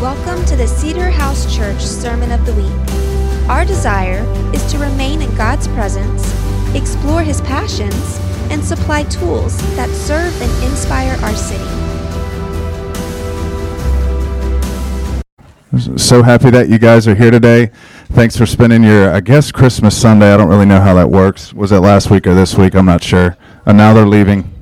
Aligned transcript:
Welcome 0.00 0.44
to 0.44 0.54
the 0.54 0.68
Cedar 0.68 1.10
House 1.10 1.52
Church 1.52 1.80
Sermon 1.80 2.30
of 2.30 2.46
the 2.46 2.52
Week. 2.54 3.48
Our 3.50 3.64
desire 3.64 4.22
is 4.54 4.64
to 4.70 4.78
remain 4.78 5.20
in 5.20 5.34
God's 5.34 5.66
presence, 5.66 6.22
explore 6.72 7.22
His 7.22 7.40
passions, 7.40 8.20
and 8.48 8.64
supply 8.64 9.02
tools 9.02 9.56
that 9.74 9.88
serve 9.90 10.40
and 10.40 10.70
inspire 10.70 11.16
our 11.24 11.34
city. 11.34 11.64
So 15.98 16.22
happy 16.22 16.50
that 16.50 16.68
you 16.68 16.78
guys 16.78 17.08
are 17.08 17.16
here 17.16 17.32
today. 17.32 17.72
Thanks 18.12 18.36
for 18.36 18.46
spending 18.46 18.84
your, 18.84 19.12
I 19.12 19.18
guess, 19.18 19.50
Christmas 19.50 20.00
Sunday. 20.00 20.32
I 20.32 20.36
don't 20.36 20.48
really 20.48 20.64
know 20.64 20.80
how 20.80 20.94
that 20.94 21.10
works. 21.10 21.52
Was 21.52 21.72
it 21.72 21.80
last 21.80 22.08
week 22.08 22.28
or 22.28 22.34
this 22.34 22.54
week? 22.54 22.76
I'm 22.76 22.86
not 22.86 23.02
sure. 23.02 23.36
And 23.66 23.76
now 23.76 23.94
they're 23.94 24.06
leaving. 24.06 24.57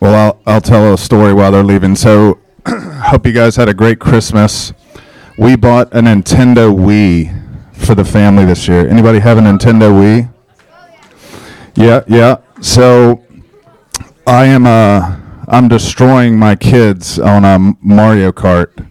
Well, 0.00 0.14
I'll, 0.46 0.54
I'll 0.54 0.60
tell 0.60 0.92
a 0.92 0.98
story 0.98 1.32
while 1.32 1.52
they're 1.52 1.64
leaving. 1.64 1.96
So, 1.96 2.38
hope 2.66 3.26
you 3.26 3.32
guys 3.32 3.56
had 3.56 3.68
a 3.68 3.74
great 3.74 3.98
Christmas. 3.98 4.72
We 5.38 5.56
bought 5.56 5.92
a 5.92 6.00
Nintendo 6.00 6.74
Wii 6.74 7.74
for 7.74 7.94
the 7.94 8.04
family 8.04 8.44
this 8.44 8.68
year. 8.68 8.86
Anybody 8.88 9.20
have 9.20 9.38
a 9.38 9.40
Nintendo 9.40 9.90
Wii? 9.92 10.32
Yeah, 11.74 12.02
yeah. 12.08 12.36
So, 12.60 13.24
I 14.26 14.46
am 14.46 14.66
uh, 14.66 15.16
I'm 15.48 15.68
destroying 15.68 16.38
my 16.38 16.56
kids 16.56 17.18
on 17.18 17.44
a 17.44 17.74
Mario 17.80 18.32
Kart. 18.32 18.90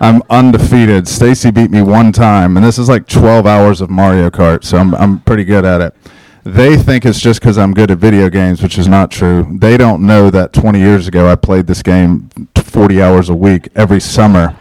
I'm 0.00 0.22
undefeated. 0.30 1.08
Stacy 1.08 1.50
beat 1.50 1.70
me 1.70 1.82
one 1.82 2.12
time, 2.12 2.56
and 2.56 2.64
this 2.64 2.78
is 2.78 2.88
like 2.88 3.06
12 3.06 3.46
hours 3.46 3.80
of 3.80 3.90
Mario 3.90 4.30
Kart, 4.30 4.64
so 4.64 4.78
I'm 4.78 4.94
I'm 4.94 5.20
pretty 5.20 5.44
good 5.44 5.64
at 5.64 5.80
it. 5.80 5.94
They 6.44 6.76
think 6.76 7.04
it's 7.04 7.20
just 7.20 7.40
because 7.40 7.58
I'm 7.58 7.74
good 7.74 7.90
at 7.90 7.98
video 7.98 8.30
games, 8.30 8.62
which 8.62 8.78
is 8.78 8.88
not 8.88 9.10
true. 9.10 9.46
They 9.60 9.76
don't 9.76 10.06
know 10.06 10.30
that 10.30 10.52
20 10.52 10.78
years 10.78 11.06
ago 11.06 11.30
I 11.30 11.36
played 11.36 11.66
this 11.66 11.82
game 11.82 12.30
40 12.54 13.02
hours 13.02 13.28
a 13.28 13.34
week 13.34 13.68
every 13.74 14.00
summer. 14.00 14.56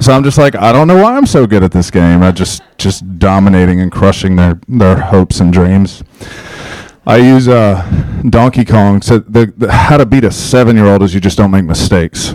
So 0.00 0.12
I'm 0.12 0.24
just 0.24 0.36
like, 0.36 0.56
I 0.56 0.72
don't 0.72 0.88
know 0.88 1.00
why 1.00 1.16
I'm 1.16 1.26
so 1.26 1.46
good 1.46 1.62
at 1.62 1.70
this 1.70 1.90
game. 1.90 2.22
I 2.22 2.32
just 2.32 2.62
just 2.76 3.20
dominating 3.20 3.80
and 3.80 3.92
crushing 3.92 4.34
their 4.34 4.58
their 4.66 4.96
hopes 4.96 5.38
and 5.38 5.52
dreams. 5.52 6.02
I 7.06 7.18
use 7.18 7.46
uh, 7.46 7.82
Donkey 8.28 8.64
Kong. 8.64 9.00
So 9.00 9.18
the, 9.18 9.52
the 9.56 9.70
how 9.70 9.98
to 9.98 10.06
beat 10.06 10.24
a 10.24 10.32
seven 10.32 10.76
year 10.76 10.86
old 10.86 11.02
is 11.02 11.14
you 11.14 11.20
just 11.20 11.38
don't 11.38 11.52
make 11.52 11.64
mistakes. 11.64 12.34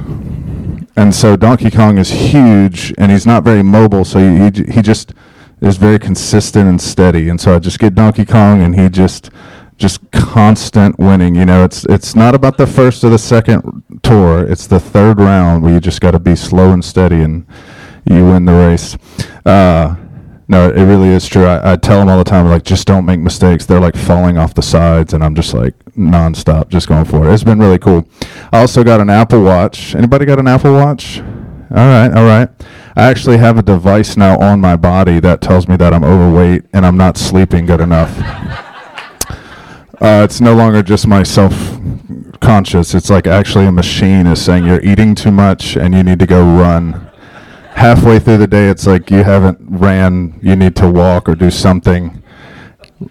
And 0.96 1.14
so 1.14 1.36
Donkey 1.36 1.70
Kong 1.70 1.98
is 1.98 2.10
huge, 2.10 2.94
and 2.98 3.12
he's 3.12 3.26
not 3.26 3.44
very 3.44 3.64
mobile. 3.64 4.06
So 4.06 4.20
he 4.20 4.50
he, 4.50 4.72
he 4.76 4.82
just 4.82 5.14
is 5.62 5.78
very 5.78 6.00
consistent 6.00 6.68
and 6.70 6.80
steady. 6.80 7.30
And 7.30 7.40
so 7.40 7.56
I 7.56 7.60
just 7.60 7.80
get 7.80 7.96
Donkey 7.96 8.26
Kong, 8.26 8.62
and 8.62 8.80
he 8.80 8.90
just 8.90 9.30
just 9.78 10.12
constant 10.12 10.98
winning. 10.98 11.36
You 11.36 11.46
know, 11.46 11.64
it's 11.64 11.86
it's 11.86 12.16
not 12.16 12.36
about 12.36 12.58
the 12.58 12.68
first 12.68 13.04
or 13.04 13.10
the 13.10 13.20
second 13.20 13.84
tour. 14.04 14.46
It's 14.46 14.68
the 14.68 14.80
third 14.80 15.20
round 15.20 15.64
where 15.64 15.74
you 15.74 15.80
just 15.80 16.02
got 16.02 16.12
to 16.12 16.20
be 16.20 16.36
slow 16.36 16.72
and 16.72 16.84
steady, 16.84 17.22
and 17.22 17.46
you 18.06 18.26
win 18.26 18.46
the 18.46 18.54
race. 18.54 18.98
Uh, 19.46 19.96
no, 20.50 20.70
it 20.70 20.84
really 20.84 21.10
is 21.10 21.28
true. 21.28 21.46
I, 21.46 21.74
I 21.74 21.76
tell 21.76 22.00
them 22.00 22.08
all 22.08 22.18
the 22.18 22.24
time, 22.24 22.48
like, 22.48 22.64
just 22.64 22.88
don't 22.88 23.06
make 23.06 23.20
mistakes. 23.20 23.66
They're 23.66 23.82
like 23.82 23.98
falling 23.98 24.38
off 24.38 24.54
the 24.54 24.62
sides, 24.62 25.14
and 25.14 25.24
I'm 25.24 25.36
just 25.36 25.54
like 25.54 25.74
nonstop, 25.98 26.70
just 26.70 26.88
going 26.88 27.06
for 27.06 27.28
it. 27.28 27.34
It's 27.34 27.44
been 27.44 27.60
really 27.60 27.80
cool. 27.80 28.08
I 28.54 28.62
also 28.62 28.84
got 28.84 29.02
an 29.02 29.10
Apple 29.10 29.44
Watch. 29.44 29.94
Anybody 29.94 30.26
got 30.26 30.40
an 30.40 30.48
Apple 30.48 30.74
Watch? 30.74 31.22
All 31.70 31.78
right, 31.78 32.12
all 32.14 32.26
right. 32.26 32.50
I 32.96 33.04
actually 33.04 33.38
have 33.38 33.58
a 33.58 33.62
device 33.62 34.18
now 34.18 34.40
on 34.40 34.60
my 34.60 34.76
body 34.76 35.20
that 35.20 35.42
tells 35.42 35.68
me 35.68 35.76
that 35.78 35.94
I'm 35.94 36.04
overweight 36.04 36.66
and 36.74 36.86
I'm 36.86 36.98
not 36.98 37.18
sleeping 37.18 37.66
good 37.66 37.82
enough. 37.82 38.18
uh, 40.02 40.24
it's 40.24 40.42
no 40.42 40.56
longer 40.56 40.82
just 40.82 41.08
my 41.08 41.24
self 41.24 41.54
conscious. 42.40 42.94
It's 42.94 43.10
like 43.10 43.28
actually 43.28 43.66
a 43.66 43.72
machine 43.72 44.28
is 44.28 44.44
saying 44.44 44.66
you're 44.66 44.82
eating 44.82 45.16
too 45.16 45.32
much 45.32 45.76
and 45.76 45.94
you 45.94 46.04
need 46.04 46.20
to 46.20 46.28
go 46.28 46.44
run 46.44 47.08
halfway 47.78 48.18
through 48.18 48.38
the 48.38 48.48
day, 48.48 48.70
it's 48.70 48.88
like 48.88 49.12
you 49.12 49.24
haven't 49.24 49.60
ran, 49.62 50.38
you 50.42 50.56
need 50.56 50.76
to 50.76 50.90
walk 50.90 51.30
or 51.30 51.36
do 51.36 51.52
something. 51.52 52.22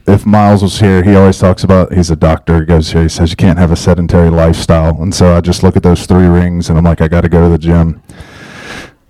If 0.09 0.27
Miles 0.27 0.63
was 0.63 0.81
here, 0.81 1.05
he 1.05 1.15
always 1.15 1.39
talks 1.39 1.63
about 1.63 1.93
he's 1.93 2.11
a 2.11 2.17
doctor. 2.17 2.59
He 2.61 2.67
goes 2.67 2.91
here, 2.91 3.03
he 3.03 3.09
says 3.09 3.31
you 3.31 3.37
can't 3.37 3.59
have 3.59 3.71
a 3.71 3.77
sedentary 3.77 4.29
lifestyle. 4.29 5.01
And 5.01 5.15
so 5.15 5.37
I 5.37 5.41
just 5.41 5.63
look 5.63 5.77
at 5.77 5.85
those 5.85 6.05
three 6.07 6.27
rings 6.27 6.69
and 6.69 6.77
I'm 6.77 6.85
like, 6.85 7.01
I 7.01 7.07
got 7.07 7.21
to 7.21 7.29
go 7.29 7.43
to 7.43 7.49
the 7.49 7.59
gym 7.59 8.03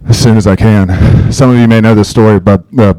as 0.09 0.19
soon 0.21 0.37
as 0.37 0.47
I 0.47 0.57
can. 0.57 1.33
Some 1.33 1.51
of 1.51 1.57
you 1.57 1.69
may 1.69 1.81
know 1.81 1.95
this 1.95 2.09
story, 2.09 2.41
but 2.41 2.65
uh, 2.79 2.95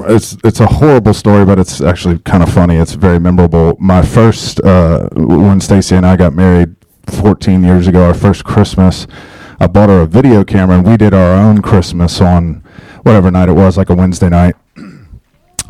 it's 0.00 0.36
it's 0.44 0.60
a 0.60 0.66
horrible 0.66 1.14
story, 1.14 1.44
but 1.44 1.58
it's 1.58 1.80
actually 1.80 2.18
kind 2.20 2.42
of 2.42 2.52
funny. 2.52 2.76
It's 2.76 2.92
very 2.92 3.18
memorable. 3.18 3.76
My 3.80 4.02
first 4.02 4.60
uh, 4.60 5.08
when 5.12 5.60
Stacy 5.60 5.96
and 5.96 6.06
I 6.06 6.16
got 6.16 6.34
married 6.34 6.74
14 7.06 7.62
years 7.64 7.86
ago, 7.86 8.04
our 8.04 8.14
first 8.14 8.44
Christmas 8.44 9.06
I 9.60 9.66
bought 9.66 9.88
her 9.88 10.02
a 10.02 10.06
video 10.06 10.44
camera 10.44 10.76
and 10.76 10.86
we 10.86 10.96
did 10.96 11.12
our 11.12 11.34
own 11.34 11.62
Christmas 11.62 12.20
on 12.20 12.62
whatever 13.02 13.30
night 13.30 13.48
it 13.48 13.54
was, 13.54 13.76
like 13.76 13.90
a 13.90 13.94
Wednesday 13.94 14.28
night. 14.28 14.54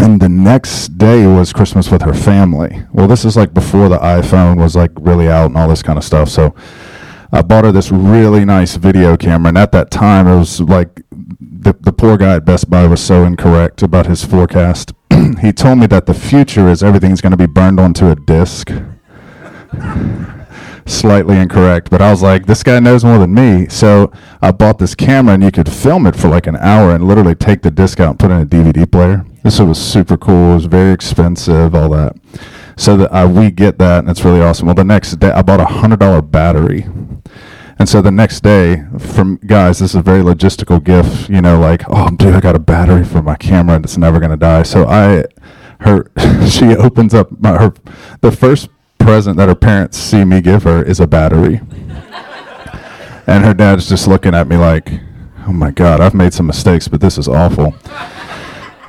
And 0.01 0.21
the 0.21 0.29
next 0.29 0.99
day 0.99 1.27
was 1.27 1.53
Christmas 1.53 1.91
with 1.91 2.03
her 2.03 2.13
family. 2.13 2.85
Well, 2.93 3.09
this 3.09 3.25
is 3.25 3.37
like 3.37 3.55
before 3.55 3.89
the 3.89 3.99
iPhone 3.99 4.59
was 4.59 4.77
like 4.77 4.91
really 4.97 5.29
out 5.29 5.47
and 5.47 5.57
all 5.57 5.69
this 5.69 5.83
kind 5.83 5.99
of 5.99 6.05
stuff. 6.05 6.29
So 6.29 6.55
I 7.31 7.43
bought 7.43 7.65
her 7.65 7.73
this 7.73 7.91
really 7.91 8.45
nice 8.45 8.77
video 8.77 9.17
camera. 9.17 9.49
And 9.49 9.59
at 9.59 9.73
that 9.73 9.91
time, 9.91 10.27
it 10.27 10.39
was 10.39 10.61
like 10.61 11.03
the, 11.11 11.75
the 11.81 11.93
poor 11.93 12.17
guy 12.17 12.37
at 12.37 12.45
Best 12.45 12.71
Buy 12.71 12.87
was 12.87 13.03
so 13.05 13.25
incorrect 13.25 13.83
about 13.83 14.07
his 14.07 14.25
forecast. 14.25 14.93
he 15.41 15.53
told 15.53 15.79
me 15.79 15.87
that 15.87 16.07
the 16.07 16.15
future 16.15 16.69
is 16.69 16.83
everything's 16.83 17.21
going 17.21 17.33
to 17.33 17.37
be 17.37 17.47
burned 17.47 17.79
onto 17.79 18.09
a 18.09 18.15
disc 18.15 18.71
slightly 20.89 21.37
incorrect, 21.37 21.91
but 21.91 22.01
I 22.01 22.11
was 22.11 22.23
like, 22.23 22.47
this 22.47 22.63
guy 22.63 22.81
knows 22.81 23.05
more 23.05 23.19
than 23.19 23.35
me. 23.35 23.69
So 23.69 24.11
I 24.41 24.51
bought 24.51 24.79
this 24.79 24.95
camera 24.95 25.35
and 25.35 25.43
you 25.43 25.51
could 25.51 25.71
film 25.71 26.07
it 26.07 26.17
for 26.17 26.29
like 26.29 26.47
an 26.47 26.57
hour 26.57 26.93
and 26.93 27.07
literally 27.07 27.35
take 27.35 27.63
the 27.63 27.71
disc 27.71 28.01
out 28.01 28.11
and 28.11 28.19
put 28.19 28.31
it 28.31 28.35
in 28.35 28.41
a 28.41 28.47
DVD 28.47 28.91
player. 28.91 29.25
This 29.45 29.61
was 29.61 29.79
super 29.79 30.17
cool. 30.17 30.53
It 30.53 30.55
was 30.55 30.65
very 30.67 30.93
expensive, 30.93 31.75
all 31.75 31.91
that. 31.91 32.17
So 32.77 32.97
that 32.97 33.15
uh, 33.15 33.29
we 33.29 33.51
get 33.51 33.79
that 33.79 34.01
and 34.01 34.11
it's 34.11 34.25
really 34.25 34.41
awesome. 34.41 34.67
Well, 34.67 34.75
the 34.75 34.85
next 34.85 35.17
day 35.17 35.31
I 35.31 35.43
bought 35.43 35.61
a 35.61 35.67
hundred 35.67 36.01
dollar 36.01 36.23
battery. 36.23 36.87
And 37.79 37.89
so 37.89 38.03
the 38.03 38.11
next 38.11 38.43
day, 38.43 38.85
from 38.99 39.37
guys, 39.47 39.79
this 39.79 39.91
is 39.91 39.95
a 39.95 40.03
very 40.03 40.21
logistical 40.21 40.83
gift. 40.83 41.31
You 41.31 41.41
know, 41.41 41.61
like, 41.61 41.83
oh, 41.89 42.11
dude, 42.11 42.35
I 42.35 42.41
got 42.41 42.57
a 42.57 42.59
battery 42.59 43.05
for 43.05 43.23
my 43.23 43.37
camera 43.37 43.77
and 43.77 43.85
it's 43.85 43.97
never 43.97 44.19
gonna 44.19 44.37
die. 44.37 44.65
So 44.65 44.87
I, 44.87 45.25
her, 45.81 46.11
she 46.49 46.75
opens 46.77 47.15
up 47.15 47.29
my, 47.41 47.57
her, 47.57 47.73
the 48.21 48.33
first 48.33 48.69
present 48.99 49.37
that 49.37 49.49
her 49.49 49.55
parents 49.55 49.97
see 49.97 50.25
me 50.25 50.41
give 50.41 50.65
her 50.65 50.83
is 50.83 50.99
a 50.99 51.07
battery. 51.07 51.61
and 53.27 53.45
her 53.45 53.55
dad's 53.55 53.89
just 53.89 54.09
looking 54.09 54.35
at 54.35 54.49
me 54.49 54.57
like, 54.57 54.91
oh 55.47 55.53
my 55.53 55.71
God, 55.71 56.01
I've 56.01 56.15
made 56.15 56.35
some 56.35 56.47
mistakes, 56.47 56.89
but 56.89 57.01
this 57.01 57.17
is 57.17 57.29
awful. 57.29 57.75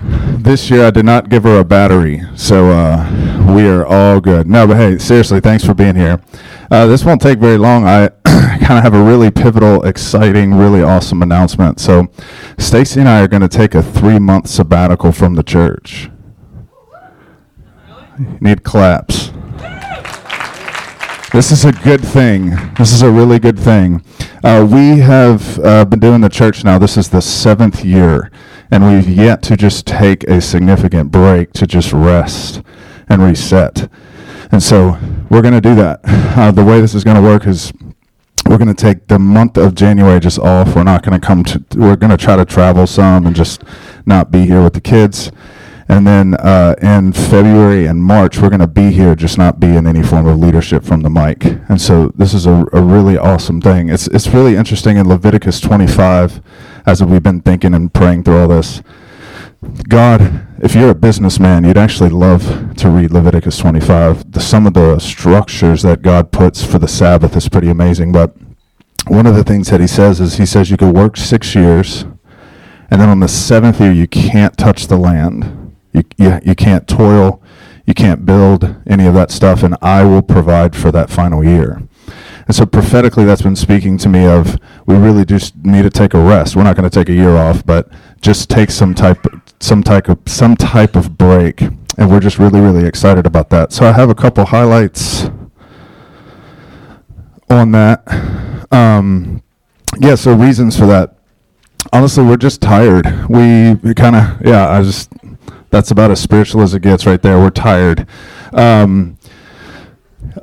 This 0.01 0.69
year 0.69 0.85
I 0.85 0.91
did 0.91 1.05
not 1.05 1.29
give 1.29 1.43
her 1.43 1.59
a 1.59 1.65
battery, 1.65 2.21
so 2.35 2.69
uh, 2.71 3.53
we 3.53 3.67
are 3.67 3.85
all 3.85 4.21
good. 4.21 4.47
No, 4.47 4.65
but 4.65 4.77
hey, 4.77 4.97
seriously, 4.97 5.41
thanks 5.41 5.65
for 5.65 5.73
being 5.73 5.95
here. 5.95 6.21
Uh, 6.71 6.85
this 6.87 7.03
won't 7.03 7.21
take 7.21 7.39
very 7.39 7.57
long. 7.57 7.85
I 7.85 8.07
kind 8.25 8.77
of 8.77 8.83
have 8.83 8.93
a 8.93 9.03
really 9.03 9.29
pivotal, 9.29 9.83
exciting, 9.83 10.53
really 10.53 10.81
awesome 10.81 11.21
announcement. 11.21 11.81
So, 11.81 12.07
Stacy 12.57 13.01
and 13.01 13.09
I 13.09 13.21
are 13.21 13.27
going 13.27 13.41
to 13.41 13.49
take 13.49 13.75
a 13.75 13.83
three 13.83 14.19
month 14.19 14.47
sabbatical 14.47 15.11
from 15.11 15.35
the 15.35 15.43
church. 15.43 16.09
Need 18.39 18.63
claps. 18.63 19.31
This 21.31 21.51
is 21.51 21.65
a 21.65 21.71
good 21.71 22.01
thing. 22.01 22.51
This 22.75 22.91
is 22.91 23.01
a 23.01 23.11
really 23.11 23.37
good 23.37 23.59
thing. 23.59 24.03
Uh, 24.43 24.67
we 24.69 24.99
have 24.99 25.59
uh, 25.59 25.85
been 25.85 25.99
doing 25.99 26.21
the 26.21 26.29
church 26.29 26.63
now. 26.63 26.79
This 26.79 26.97
is 26.97 27.09
the 27.09 27.21
seventh 27.21 27.83
year, 27.83 28.31
and 28.71 28.85
we've 28.85 29.09
yet 29.09 29.41
to 29.43 29.57
just 29.57 29.85
take 29.85 30.23
a 30.25 30.41
significant 30.41 31.11
break 31.11 31.53
to 31.53 31.65
just 31.65 31.91
rest 31.91 32.61
and 33.07 33.21
reset. 33.21 33.89
And 34.51 34.61
so 34.61 34.97
we're 35.29 35.41
going 35.41 35.53
to 35.53 35.61
do 35.61 35.75
that. 35.75 36.01
Uh, 36.03 36.51
the 36.51 36.63
way 36.63 36.79
this 36.79 36.95
is 36.95 37.03
going 37.03 37.17
to 37.17 37.21
work 37.21 37.45
is 37.45 37.73
we're 38.45 38.57
going 38.57 38.73
to 38.73 38.73
take 38.73 39.07
the 39.07 39.19
month 39.19 39.57
of 39.57 39.75
January 39.75 40.19
just 40.19 40.39
off. 40.39 40.75
We're 40.75 40.83
not 40.83 41.03
going 41.03 41.19
to 41.19 41.25
come 41.25 41.43
to, 41.43 41.63
we're 41.75 41.95
going 41.95 42.11
to 42.11 42.17
try 42.17 42.35
to 42.35 42.45
travel 42.45 42.87
some 42.87 43.25
and 43.25 43.35
just 43.35 43.63
not 44.05 44.31
be 44.31 44.45
here 44.45 44.63
with 44.63 44.73
the 44.73 44.81
kids. 44.81 45.31
And 45.87 46.05
then 46.05 46.35
uh, 46.35 46.75
in 46.81 47.13
February 47.13 47.87
and 47.87 48.01
March, 48.01 48.37
we're 48.37 48.49
going 48.49 48.59
to 48.59 48.67
be 48.67 48.91
here, 48.91 49.15
just 49.15 49.39
not 49.39 49.59
be 49.59 49.75
in 49.75 49.87
any 49.87 50.03
form 50.03 50.27
of 50.27 50.37
leadership 50.37 50.83
from 50.83 51.01
the 51.01 51.09
mic. 51.09 51.43
And 51.67 51.81
so 51.81 52.09
this 52.09 52.33
is 52.35 52.45
a, 52.45 52.65
a 52.73 52.81
really 52.81 53.17
awesome 53.17 53.59
thing. 53.59 53.89
It's, 53.89 54.07
it's 54.07 54.27
really 54.27 54.55
interesting 54.55 54.97
in 54.97 55.07
Leviticus 55.07 55.59
25, 55.59 56.41
as 56.89 57.03
we've 57.03 57.21
been 57.21 57.41
thinking 57.41 57.75
and 57.75 57.93
praying 57.93 58.23
through 58.23 58.39
all 58.39 58.47
this. 58.47 58.81
God, 59.87 60.47
if 60.59 60.73
you're 60.73 60.89
a 60.89 60.95
businessman, 60.95 61.63
you'd 61.63 61.77
actually 61.77 62.09
love 62.09 62.75
to 62.77 62.89
read 62.89 63.11
Leviticus 63.11 63.59
25. 63.59 64.31
The, 64.31 64.39
some 64.39 64.65
of 64.65 64.73
the 64.73 64.97
structures 64.97 65.83
that 65.83 66.01
God 66.01 66.31
puts 66.31 66.63
for 66.63 66.79
the 66.79 66.87
Sabbath 66.87 67.35
is 67.35 67.47
pretty 67.47 67.69
amazing. 67.69 68.11
But 68.11 68.35
one 69.07 69.27
of 69.27 69.35
the 69.35 69.43
things 69.43 69.69
that 69.69 69.79
he 69.79 69.85
says 69.85 70.19
is 70.19 70.37
he 70.37 70.47
says 70.47 70.71
you 70.71 70.77
could 70.77 70.95
work 70.95 71.15
six 71.15 71.53
years, 71.53 72.05
and 72.89 72.99
then 72.99 73.09
on 73.09 73.19
the 73.19 73.27
seventh 73.27 73.79
year, 73.79 73.91
you 73.91 74.07
can't 74.07 74.57
touch 74.57 74.87
the 74.87 74.97
land. 74.97 75.75
You, 75.93 76.03
you, 76.17 76.39
you 76.43 76.55
can't 76.55 76.87
toil, 76.87 77.41
You 77.85 77.93
can't 77.93 78.25
build 78.25 78.75
any 78.87 79.05
of 79.05 79.13
that 79.13 79.29
stuff, 79.29 79.61
and 79.61 79.75
I 79.81 80.03
will 80.03 80.23
provide 80.23 80.75
for 80.75 80.91
that 80.91 81.09
final 81.09 81.43
year. 81.43 81.83
And 82.49 82.55
so 82.55 82.65
prophetically, 82.65 83.25
that's 83.25 83.43
been 83.43 83.55
speaking 83.55 83.99
to 83.99 84.09
me 84.09 84.25
of 84.25 84.57
we 84.87 84.95
really 84.95 85.23
just 85.23 85.55
need 85.63 85.83
to 85.83 85.91
take 85.91 86.15
a 86.15 86.19
rest. 86.19 86.55
We're 86.55 86.63
not 86.63 86.75
going 86.75 86.89
to 86.89 86.93
take 86.93 87.07
a 87.07 87.13
year 87.13 87.37
off, 87.37 87.63
but 87.63 87.87
just 88.21 88.49
take 88.49 88.71
some 88.71 88.95
type, 88.95 89.23
some 89.59 89.83
type 89.83 90.09
of 90.09 90.17
some 90.25 90.55
type 90.55 90.95
of 90.95 91.15
break. 91.15 91.61
And 91.61 92.09
we're 92.09 92.19
just 92.19 92.39
really, 92.39 92.59
really 92.59 92.87
excited 92.87 93.27
about 93.27 93.51
that. 93.51 93.71
So 93.71 93.85
I 93.85 93.91
have 93.91 94.09
a 94.09 94.15
couple 94.15 94.45
highlights 94.45 95.29
on 97.51 97.71
that. 97.73 98.01
Um, 98.71 99.43
yeah, 99.99 100.15
so 100.15 100.33
reasons 100.33 100.75
for 100.75 100.87
that. 100.87 101.17
Honestly, 101.93 102.23
we're 102.23 102.35
just 102.35 102.63
tired. 102.63 103.29
We, 103.29 103.75
we 103.75 103.93
kind 103.93 104.15
of, 104.15 104.41
yeah, 104.43 104.71
I 104.71 104.81
just, 104.81 105.13
that's 105.69 105.91
about 105.91 106.09
as 106.09 106.19
spiritual 106.19 106.63
as 106.63 106.73
it 106.73 106.81
gets 106.81 107.05
right 107.05 107.21
there. 107.21 107.37
We're 107.37 107.51
tired. 107.51 108.07
Um, 108.53 109.18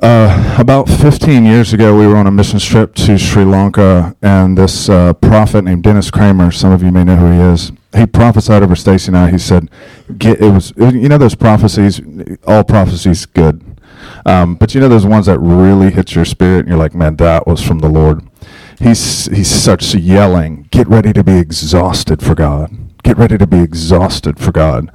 uh, 0.01 0.55
about 0.59 0.89
15 0.89 1.45
years 1.45 1.73
ago, 1.73 1.97
we 1.97 2.07
were 2.07 2.15
on 2.15 2.27
a 2.27 2.31
mission 2.31 2.59
trip 2.59 2.93
to 2.95 3.17
Sri 3.17 3.45
Lanka, 3.45 4.15
and 4.21 4.57
this 4.57 4.89
uh, 4.89 5.13
prophet 5.13 5.63
named 5.63 5.83
Dennis 5.83 6.11
Cramer, 6.11 6.51
some 6.51 6.71
of 6.71 6.83
you 6.83 6.91
may 6.91 7.03
know 7.03 7.15
who 7.15 7.31
he 7.31 7.39
is, 7.53 7.71
he 7.95 8.05
prophesied 8.05 8.63
over 8.63 8.75
Stacy 8.75 9.09
and 9.09 9.17
I. 9.17 9.31
He 9.31 9.37
said, 9.37 9.69
"Get 10.17 10.41
it 10.41 10.51
was 10.51 10.73
you 10.77 11.09
know 11.09 11.17
those 11.17 11.35
prophecies. 11.35 12.01
All 12.45 12.63
prophecies 12.63 13.25
good, 13.25 13.63
um, 14.25 14.55
but 14.55 14.75
you 14.75 14.81
know 14.81 14.89
those 14.89 15.05
ones 15.05 15.25
that 15.25 15.39
really 15.39 15.91
hit 15.91 16.13
your 16.13 16.25
spirit, 16.25 16.59
and 16.59 16.69
you're 16.69 16.77
like, 16.77 16.93
man, 16.93 17.15
that 17.17 17.47
was 17.47 17.61
from 17.61 17.79
the 17.79 17.89
Lord." 17.89 18.21
He's 18.79 19.25
he 19.27 19.43
starts 19.43 19.95
yelling, 19.95 20.67
"Get 20.69 20.87
ready 20.87 21.13
to 21.13 21.23
be 21.23 21.37
exhausted 21.37 22.21
for 22.21 22.35
God. 22.35 22.71
Get 23.03 23.17
ready 23.17 23.37
to 23.37 23.47
be 23.47 23.59
exhausted 23.59 24.39
for 24.39 24.51
God." 24.51 24.91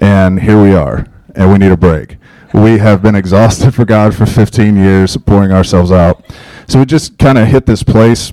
And 0.00 0.40
here 0.40 0.60
we 0.62 0.74
are, 0.74 1.06
and 1.34 1.52
we 1.52 1.58
need 1.58 1.72
a 1.72 1.76
break. 1.76 2.16
We 2.52 2.78
have 2.78 3.02
been 3.02 3.14
exhausted 3.14 3.74
for 3.74 3.84
God 3.84 4.14
for 4.14 4.26
15 4.26 4.76
years, 4.76 5.16
pouring 5.16 5.52
ourselves 5.52 5.92
out. 5.92 6.24
So 6.68 6.78
we 6.78 6.86
just 6.86 7.18
kind 7.18 7.38
of 7.38 7.48
hit 7.48 7.66
this 7.66 7.82
place 7.82 8.32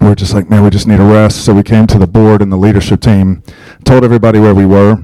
we're 0.00 0.14
just 0.14 0.32
like, 0.32 0.48
man, 0.48 0.62
we 0.62 0.70
just 0.70 0.86
need 0.86 1.00
a 1.00 1.04
rest. 1.04 1.44
So 1.44 1.52
we 1.52 1.62
came 1.62 1.86
to 1.88 1.98
the 1.98 2.06
board 2.06 2.40
and 2.40 2.52
the 2.52 2.56
leadership 2.56 3.00
team, 3.00 3.42
told 3.84 4.04
everybody 4.04 4.38
where 4.38 4.54
we 4.54 4.64
were, 4.64 5.02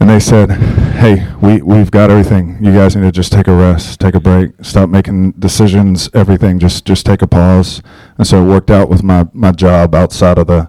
and 0.00 0.10
they 0.10 0.20
said, 0.20 0.50
hey, 0.50 1.32
we, 1.40 1.62
we've 1.62 1.90
got 1.90 2.10
everything. 2.10 2.58
You 2.60 2.72
guys 2.72 2.96
need 2.96 3.02
to 3.02 3.12
just 3.12 3.32
take 3.32 3.46
a 3.46 3.54
rest, 3.54 4.00
take 4.00 4.14
a 4.14 4.20
break, 4.20 4.52
stop 4.62 4.88
making 4.88 5.32
decisions, 5.32 6.08
everything. 6.14 6.58
Just 6.58 6.84
just 6.84 7.06
take 7.06 7.22
a 7.22 7.26
pause. 7.26 7.82
And 8.16 8.26
so 8.26 8.42
it 8.42 8.48
worked 8.48 8.70
out 8.70 8.88
with 8.88 9.02
my, 9.02 9.26
my 9.32 9.52
job 9.52 9.94
outside 9.94 10.38
of 10.38 10.46
the 10.48 10.68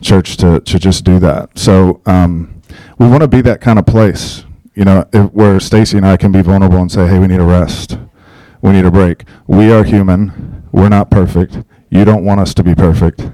church 0.00 0.36
to, 0.38 0.60
to 0.60 0.78
just 0.78 1.04
do 1.04 1.18
that. 1.18 1.58
So 1.58 2.00
um, 2.06 2.62
we 2.98 3.08
want 3.08 3.22
to 3.22 3.28
be 3.28 3.42
that 3.42 3.60
kind 3.60 3.78
of 3.78 3.86
place, 3.86 4.44
you 4.80 4.84
know, 4.84 5.04
if, 5.12 5.30
where 5.32 5.60
Stacy 5.60 5.96
and 5.98 6.06
I 6.06 6.16
can 6.16 6.32
be 6.32 6.42
vulnerable 6.42 6.78
and 6.78 6.90
say, 6.90 7.06
hey, 7.06 7.18
we 7.18 7.28
need 7.28 7.40
a 7.40 7.44
rest. 7.44 7.98
We 8.62 8.72
need 8.72 8.86
a 8.86 8.90
break. 8.90 9.24
We 9.46 9.70
are 9.70 9.84
human. 9.84 10.66
We're 10.72 10.88
not 10.88 11.10
perfect 11.10 11.58
you 11.90 12.04
don't 12.04 12.24
want 12.24 12.40
us 12.40 12.54
to 12.54 12.62
be 12.62 12.74
perfect. 12.74 13.28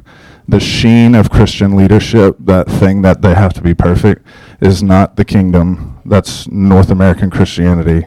The 0.49 0.61
sheen 0.61 1.15
of 1.15 1.31
Christian 1.31 1.77
leadership, 1.77 2.37
that 2.41 2.69
thing 2.69 3.03
that 3.03 3.21
they 3.21 3.35
have 3.35 3.53
to 3.55 3.61
be 3.63 3.75
perfect, 3.75 4.27
is 4.61 4.83
not 4.83 5.17
the 5.17 5.25
kingdom. 5.25 6.01
That's 6.05 6.49
North 6.49 6.91
American 6.91 7.31
Christianity, 7.31 8.07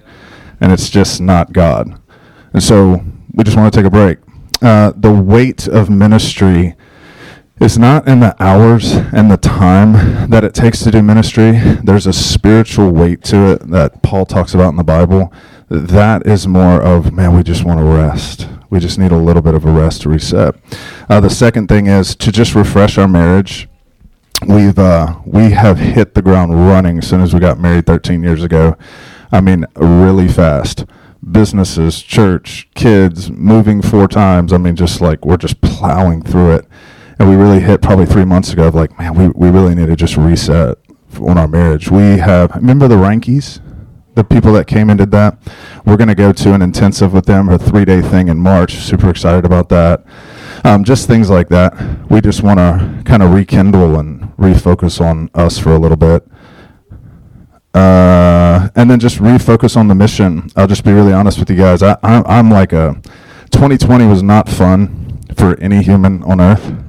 and 0.59 0.71
it's 0.71 0.89
just 0.89 1.21
not 1.21 1.53
God. 1.53 2.01
And 2.53 2.63
so 2.63 3.03
we 3.33 3.44
just 3.44 3.56
want 3.56 3.71
to 3.71 3.80
take 3.80 3.86
a 3.86 3.91
break. 3.91 4.18
Uh, 4.62 4.91
the 4.95 5.13
weight 5.13 5.68
of 5.68 5.89
ministry 5.89 6.75
is 7.60 7.78
not 7.78 8.08
in 8.08 8.22
the 8.22 8.36
hours 8.42 8.94
and 8.94 9.30
the 9.30 9.38
time 9.38 10.30
that 10.30 10.44
it 10.44 10.54
takes 10.54 10.82
to 10.84 10.92
do 10.92 11.02
ministry. 11.02 11.52
There's 11.84 12.08
a 12.08 12.14
spiritual 12.14 12.92
weight 12.92 13.24
to 13.26 13.52
it 13.52 13.70
that 13.70 14.02
Paul 14.02 14.26
talks 14.26 14.54
about 14.54 14.70
in 14.70 14.78
the 14.78 14.84
Bible. 14.84 15.34
That 15.68 16.26
is 16.26 16.48
more 16.48 16.82
of, 16.82 17.12
man, 17.12 17.36
we 17.36 17.44
just 17.44 17.66
want 17.66 17.80
to 17.80 17.86
rest. 17.86 18.48
We 18.70 18.80
just 18.80 18.98
need 18.98 19.12
a 19.12 19.18
little 19.18 19.42
bit 19.42 19.56
of 19.56 19.66
a 19.66 19.72
rest 19.72 20.04
to 20.04 20.10
reset. 20.10 20.56
Uh, 21.10 21.20
the 21.20 21.30
second 21.30 21.68
thing 21.68 21.88
is 21.88 22.16
to 22.16 22.32
just 22.32 22.56
refresh 22.56 22.98
our 22.98 23.08
marriage. 23.08 23.68
We've 24.48 24.80
uh, 24.80 25.20
we 25.26 25.52
have 25.52 25.80
hit 25.80 26.14
the 26.14 26.22
ground 26.22 26.54
running 26.54 27.00
as 27.00 27.08
soon 27.10 27.20
as 27.20 27.34
we 27.34 27.42
got 27.42 27.60
married 27.60 27.86
13 27.86 28.24
years 28.24 28.42
ago. 28.42 28.78
I 29.34 29.42
mean, 29.42 29.66
really 29.76 30.30
fast. 30.30 30.86
Businesses, 31.30 32.02
church, 32.02 32.70
kids, 32.74 33.30
moving 33.30 33.82
four 33.82 34.08
times. 34.08 34.54
I 34.54 34.58
mean, 34.58 34.78
just 34.78 35.02
like 35.02 35.26
we're 35.26 35.36
just 35.36 35.60
plowing 35.60 36.24
through 36.24 36.52
it. 36.54 36.66
And 37.19 37.30
we 37.30 37.36
really 37.36 37.60
hit 37.60 37.81
probably 37.81 38.06
three 38.06 38.25
months 38.25 38.54
ago 38.54 38.68
of 38.68 38.75
like, 38.75 38.98
man, 38.98 39.13
we, 39.13 39.27
we 39.30 39.50
really 39.50 39.75
need 39.75 39.88
to 39.88 39.95
just 39.95 40.16
reset 40.18 40.77
on 41.19 41.38
our 41.38 41.48
marriage. 41.48 41.92
We 41.92 42.18
have, 42.18 42.56
remember 42.56 42.88
the 42.88 42.98
Rankies? 42.98 43.60
the 44.19 44.24
people 44.24 44.51
that 44.51 44.68
came 44.68 44.89
and 44.89 45.00
did 45.00 45.12
that. 45.12 45.38
We're 45.86 45.95
going 45.95 46.10
to 46.10 46.16
go 46.16 46.33
to 46.33 46.54
an 46.54 46.62
intensive 46.62 47.13
with 47.13 47.25
them, 47.25 47.48
a 47.48 47.57
three 47.57 47.86
day 47.86 48.01
thing 48.01 48.27
in 48.27 48.38
March. 48.38 48.74
Super 48.75 49.10
excited 49.10 49.45
about 49.45 49.69
that. 49.69 50.04
Um, 50.66 50.83
just 50.83 51.07
things 51.07 51.30
like 51.30 51.48
that. 51.50 51.74
We 52.10 52.19
just 52.19 52.44
want 52.44 52.60
to 52.60 53.01
kind 53.06 53.24
of 53.24 53.33
rekindle 53.33 53.98
and 53.98 54.36
refocus 54.36 55.00
on 55.00 55.30
us 55.33 55.57
for 55.57 55.72
a 55.72 55.80
little 55.80 55.98
bit. 55.98 56.27
Uh, 57.74 58.68
and 58.75 58.92
then 58.92 59.00
just 59.00 59.19
refocus 59.19 59.77
on 59.77 59.88
the 59.88 59.95
mission. 59.95 60.50
I'll 60.57 60.68
just 60.68 60.83
be 60.83 60.92
really 60.92 61.13
honest 61.13 61.39
with 61.39 61.50
you 61.50 61.56
guys. 61.56 61.81
I, 61.81 61.98
I, 62.04 62.22
I'm 62.25 62.51
like 62.51 62.74
a 62.74 63.00
2020 63.51 64.06
was 64.06 64.22
not 64.22 64.50
fun 64.50 65.19
for 65.38 65.57
any 65.62 65.81
human 65.81 66.24
on 66.24 66.42
earth. 66.42 66.88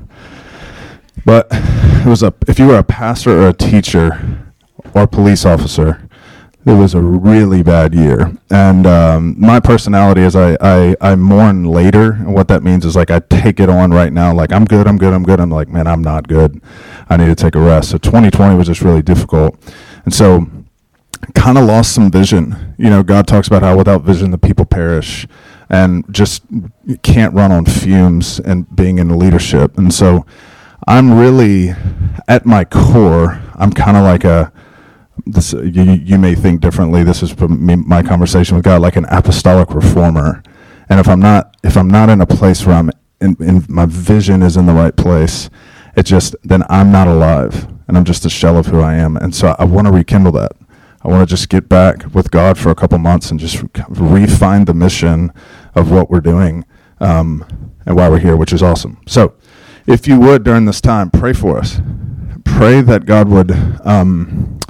But 1.25 1.49
it 1.51 2.07
was 2.07 2.23
a 2.23 2.33
if 2.49 2.59
you 2.59 2.69
were 2.69 2.79
a 2.79 2.85
pastor 2.85 3.43
or 3.43 3.49
a 3.49 3.53
teacher 3.53 4.47
or 4.95 5.03
a 5.03 5.09
police 5.09 5.45
officer, 5.45 6.09
it 6.67 6.73
was 6.73 6.95
a 6.95 7.01
really 7.01 7.63
bad 7.63 7.95
year. 7.95 8.33
And 8.51 8.87
um, 8.87 9.35
my 9.39 9.61
personality 9.61 10.21
is 10.23 10.37
I, 10.37 10.57
I, 10.61 10.95
I 11.01 11.15
mourn 11.15 11.65
later. 11.65 12.13
And 12.13 12.35
what 12.35 12.49
that 12.49 12.63
means 12.63 12.85
is 12.85 12.95
like 12.95 13.11
I 13.11 13.21
take 13.21 13.61
it 13.61 13.71
on 13.71 13.93
right 13.93 14.13
now. 14.13 14.35
Like 14.35 14.53
I'm 14.53 14.67
good, 14.67 14.87
I'm 14.87 14.99
good, 14.99 15.15
I'm 15.15 15.23
good. 15.23 15.41
I'm 15.41 15.51
like, 15.51 15.69
man, 15.69 15.87
I'm 15.87 16.03
not 16.03 16.29
good. 16.29 16.61
I 17.09 17.17
need 17.17 17.27
to 17.27 17.35
take 17.35 17.55
a 17.55 17.61
rest. 17.61 17.91
So 17.91 17.99
2020 17.99 18.57
was 18.57 18.67
just 18.67 18.83
really 18.83 19.03
difficult. 19.03 19.57
And 20.05 20.13
so 20.13 20.47
kind 21.35 21.57
of 21.57 21.65
lost 21.65 21.95
some 21.95 22.11
vision. 22.11 22.75
You 22.79 22.91
know, 22.91 23.03
God 23.03 23.27
talks 23.27 23.47
about 23.47 23.63
how 23.63 23.77
without 23.77 24.03
vision 24.03 24.31
the 24.31 24.39
people 24.39 24.65
perish 24.67 25.27
and 25.71 26.05
just 26.13 26.43
can't 27.03 27.33
run 27.33 27.53
on 27.53 27.65
fumes 27.65 28.39
and 28.41 28.75
being 28.75 28.99
in 28.99 29.19
leadership. 29.19 29.79
And 29.79 29.95
so 29.95 30.27
I'm 30.91 31.17
really 31.17 31.73
at 32.27 32.45
my 32.45 32.65
core, 32.65 33.41
I'm 33.55 33.73
kind 33.73 33.97
of 33.97 34.03
like 34.03 34.25
a 34.25 34.53
this 35.25 35.53
you, 35.53 35.85
you 35.85 36.19
may 36.19 36.35
think 36.35 36.61
differently. 36.61 37.05
This 37.05 37.23
is 37.23 37.33
my 37.38 38.03
conversation 38.03 38.57
with 38.57 38.64
God, 38.64 38.83
like 38.83 38.97
an 38.97 39.07
apostolic 39.09 39.73
reformer. 39.73 40.43
And 40.88 40.99
if 40.99 41.07
I'm 41.07 41.21
not 41.21 41.57
if 41.62 41.76
I'm 41.76 41.87
not 41.87 42.09
in 42.09 42.21
a 42.21 42.26
place 42.26 42.67
where 42.67 42.75
I'm 42.75 42.91
in, 43.21 43.37
in 43.38 43.64
my 43.69 43.87
vision 43.87 44.43
is 44.43 44.57
in 44.57 44.67
the 44.67 44.73
right 44.73 44.97
place, 44.97 45.49
it 45.95 46.07
just 46.07 46.35
then 46.43 46.64
I'm 46.69 46.91
not 46.91 47.07
alive, 47.07 47.69
and 47.87 47.97
I'm 47.97 48.05
just 48.05 48.25
a 48.25 48.29
shell 48.29 48.57
of 48.57 48.67
who 48.67 48.81
I 48.81 48.95
am. 48.95 49.17
And 49.17 49.33
so 49.33 49.55
I, 49.61 49.64
want 49.67 49.87
to 49.87 49.93
rekindle 49.93 50.33
that. 50.33 50.57
I 51.03 51.09
want 51.09 51.21
to 51.21 51.33
just 51.33 51.49
get 51.49 51.69
back 51.69 52.12
with 52.12 52.33
God 52.33 52.59
for 52.59 52.71
a 52.71 52.75
couple 52.75 52.99
months 52.99 53.31
and 53.31 53.38
just 53.38 53.62
refine 53.88 54.64
the 54.64 54.75
mission 54.75 55.33
of 55.76 55.93
what 55.93 56.11
we're 56.11 56.21
doing 56.21 56.64
um, 56.99 57.45
and 57.87 57.95
why 57.95 58.09
we're 58.09 58.19
here, 58.19 58.37
which 58.37 58.53
is 58.53 58.61
awesome. 58.61 59.00
So, 59.07 59.37
if 59.87 60.07
you 60.07 60.19
would 60.21 60.45
during 60.45 60.65
this 60.67 60.81
time, 60.81 61.11
pray 61.11 61.33
for 61.33 61.59
us. 61.59 61.81
Pray 62.45 62.81
that 62.81 63.07
God 63.07 63.29
would. 63.29 63.53
Um, 63.87 64.61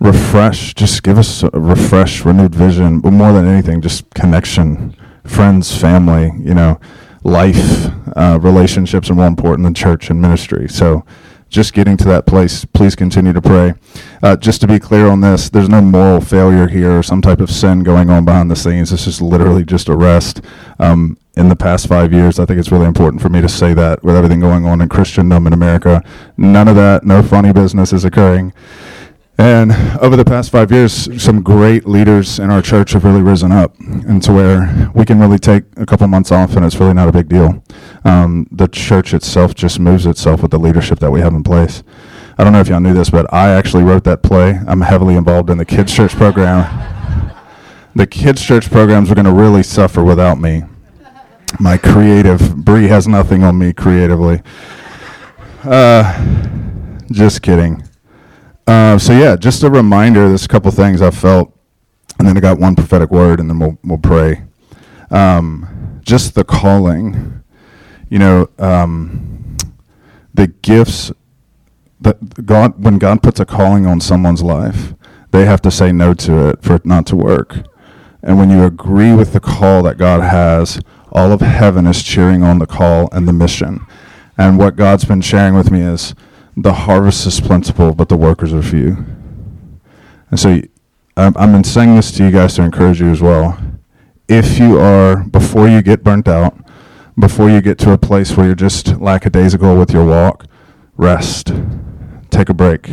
refresh, 0.00 0.74
just 0.74 1.02
give 1.02 1.18
us 1.18 1.42
a 1.42 1.50
refresh, 1.50 2.24
renewed 2.24 2.54
vision, 2.54 3.00
but 3.00 3.12
more 3.12 3.32
than 3.32 3.46
anything, 3.46 3.82
just 3.82 4.08
connection, 4.14 4.96
friends, 5.24 5.76
family, 5.76 6.32
you 6.38 6.54
know, 6.54 6.80
life, 7.22 7.90
uh, 8.16 8.38
relationships 8.40 9.10
are 9.10 9.14
more 9.14 9.26
important 9.26 9.64
than 9.64 9.74
church 9.74 10.08
and 10.08 10.20
ministry. 10.20 10.66
So 10.68 11.04
just 11.50 11.74
getting 11.74 11.96
to 11.96 12.04
that 12.04 12.26
place, 12.26 12.64
please 12.64 12.94
continue 12.94 13.32
to 13.32 13.42
pray. 13.42 13.74
Uh, 14.22 14.36
just 14.36 14.60
to 14.60 14.68
be 14.68 14.78
clear 14.78 15.08
on 15.08 15.20
this, 15.20 15.50
there's 15.50 15.68
no 15.68 15.80
moral 15.82 16.20
failure 16.20 16.68
here 16.68 16.98
or 16.98 17.02
some 17.02 17.20
type 17.20 17.40
of 17.40 17.50
sin 17.50 17.82
going 17.82 18.08
on 18.08 18.24
behind 18.24 18.50
the 18.50 18.56
scenes. 18.56 18.90
This 18.90 19.06
is 19.06 19.20
literally 19.20 19.64
just 19.64 19.88
a 19.88 19.96
rest. 19.96 20.40
Um, 20.78 21.18
in 21.36 21.48
the 21.48 21.56
past 21.56 21.88
five 21.88 22.12
years, 22.12 22.38
I 22.38 22.46
think 22.46 22.58
it's 22.58 22.72
really 22.72 22.86
important 22.86 23.20
for 23.20 23.28
me 23.28 23.40
to 23.40 23.48
say 23.48 23.74
that 23.74 24.02
with 24.04 24.16
everything 24.16 24.40
going 24.40 24.64
on 24.64 24.80
in 24.80 24.88
Christendom 24.88 25.46
in 25.46 25.52
America, 25.52 26.02
none 26.36 26.68
of 26.68 26.76
that, 26.76 27.04
no 27.04 27.22
funny 27.22 27.52
business 27.52 27.92
is 27.92 28.04
occurring. 28.04 28.52
And 29.40 29.72
over 30.02 30.16
the 30.16 30.24
past 30.24 30.50
five 30.50 30.70
years, 30.70 31.22
some 31.22 31.42
great 31.42 31.86
leaders 31.86 32.38
in 32.38 32.50
our 32.50 32.60
church 32.60 32.92
have 32.92 33.04
really 33.04 33.22
risen 33.22 33.52
up 33.52 33.74
into 33.80 34.32
where 34.32 34.90
we 34.94 35.06
can 35.06 35.18
really 35.18 35.38
take 35.38 35.64
a 35.78 35.86
couple 35.86 36.06
months 36.08 36.30
off 36.30 36.56
and 36.56 36.64
it's 36.64 36.76
really 36.76 36.92
not 36.92 37.08
a 37.08 37.12
big 37.12 37.28
deal. 37.28 37.62
Um, 38.04 38.46
the 38.50 38.66
church 38.66 39.12
itself 39.12 39.54
just 39.54 39.78
moves 39.78 40.06
itself 40.06 40.42
with 40.42 40.50
the 40.50 40.58
leadership 40.58 40.98
that 41.00 41.10
we 41.10 41.20
have 41.20 41.34
in 41.34 41.42
place. 41.42 41.82
I 42.38 42.44
don't 42.44 42.52
know 42.52 42.60
if 42.60 42.68
y'all 42.68 42.80
knew 42.80 42.94
this, 42.94 43.10
but 43.10 43.32
I 43.32 43.50
actually 43.50 43.84
wrote 43.84 44.04
that 44.04 44.22
play. 44.22 44.60
I'm 44.66 44.80
heavily 44.80 45.14
involved 45.14 45.50
in 45.50 45.58
the 45.58 45.64
kids' 45.64 45.94
church 45.94 46.12
program. 46.12 46.86
The 47.92 48.06
kids' 48.06 48.40
church 48.46 48.70
programs 48.70 49.10
are 49.10 49.16
going 49.16 49.24
to 49.24 49.32
really 49.32 49.64
suffer 49.64 50.04
without 50.04 50.38
me. 50.38 50.62
My 51.58 51.76
creative, 51.76 52.64
Bree 52.64 52.86
has 52.86 53.08
nothing 53.08 53.42
on 53.42 53.58
me 53.58 53.72
creatively. 53.72 54.42
Uh, 55.64 56.54
just 57.10 57.42
kidding. 57.42 57.82
Uh, 58.64 58.96
so 58.96 59.12
yeah, 59.12 59.34
just 59.34 59.64
a 59.64 59.68
reminder. 59.68 60.28
There's 60.28 60.44
a 60.44 60.48
couple 60.48 60.70
things 60.70 61.02
I 61.02 61.10
felt 61.10 61.52
and 62.20 62.28
then 62.28 62.36
I 62.36 62.40
got 62.40 62.58
one 62.58 62.76
prophetic 62.76 63.10
word, 63.10 63.40
and 63.40 63.48
then 63.48 63.58
we'll 63.58 63.78
we'll 63.82 63.98
pray. 63.98 64.44
Um, 65.10 66.00
just 66.02 66.34
the 66.34 66.44
calling, 66.44 67.39
you 68.10 68.18
know, 68.18 68.50
um, 68.58 69.56
the 70.34 70.48
gifts 70.48 71.12
that 72.00 72.44
God 72.44 72.82
when 72.82 72.98
God 72.98 73.22
puts 73.22 73.40
a 73.40 73.46
calling 73.46 73.86
on 73.86 74.00
someone's 74.00 74.42
life, 74.42 74.94
they 75.30 75.46
have 75.46 75.62
to 75.62 75.70
say 75.70 75.92
no 75.92 76.12
to 76.14 76.48
it 76.48 76.62
for 76.62 76.74
it 76.74 76.84
not 76.84 77.06
to 77.06 77.16
work. 77.16 77.64
And 78.22 78.36
when 78.36 78.50
you 78.50 78.64
agree 78.64 79.14
with 79.14 79.32
the 79.32 79.40
call 79.40 79.82
that 79.84 79.96
God 79.96 80.22
has, 80.22 80.80
all 81.12 81.32
of 81.32 81.40
heaven 81.40 81.86
is 81.86 82.02
cheering 82.02 82.42
on 82.42 82.58
the 82.58 82.66
call 82.66 83.08
and 83.12 83.26
the 83.26 83.32
mission. 83.32 83.86
And 84.36 84.58
what 84.58 84.76
God's 84.76 85.04
been 85.04 85.20
sharing 85.20 85.54
with 85.54 85.70
me 85.70 85.80
is 85.80 86.14
the 86.56 86.72
harvest 86.72 87.26
is 87.26 87.40
plentiful, 87.40 87.94
but 87.94 88.08
the 88.08 88.16
workers 88.16 88.52
are 88.52 88.62
few. 88.62 89.04
And 90.30 90.38
so 90.38 90.60
I'm, 91.16 91.34
I'm 91.36 91.64
saying 91.64 91.96
this 91.96 92.12
to 92.12 92.24
you 92.24 92.30
guys 92.30 92.54
to 92.54 92.62
encourage 92.62 93.00
you 93.00 93.10
as 93.10 93.20
well. 93.20 93.58
If 94.28 94.58
you 94.58 94.78
are, 94.78 95.24
before 95.24 95.68
you 95.68 95.82
get 95.82 96.04
burnt 96.04 96.28
out, 96.28 96.56
before 97.18 97.50
you 97.50 97.60
get 97.60 97.78
to 97.80 97.92
a 97.92 97.98
place 97.98 98.36
where 98.36 98.46
you're 98.46 98.54
just 98.54 99.00
lackadaisical 99.00 99.76
with 99.76 99.92
your 99.92 100.04
walk, 100.04 100.46
rest. 100.96 101.52
Take 102.30 102.48
a 102.48 102.54
break. 102.54 102.90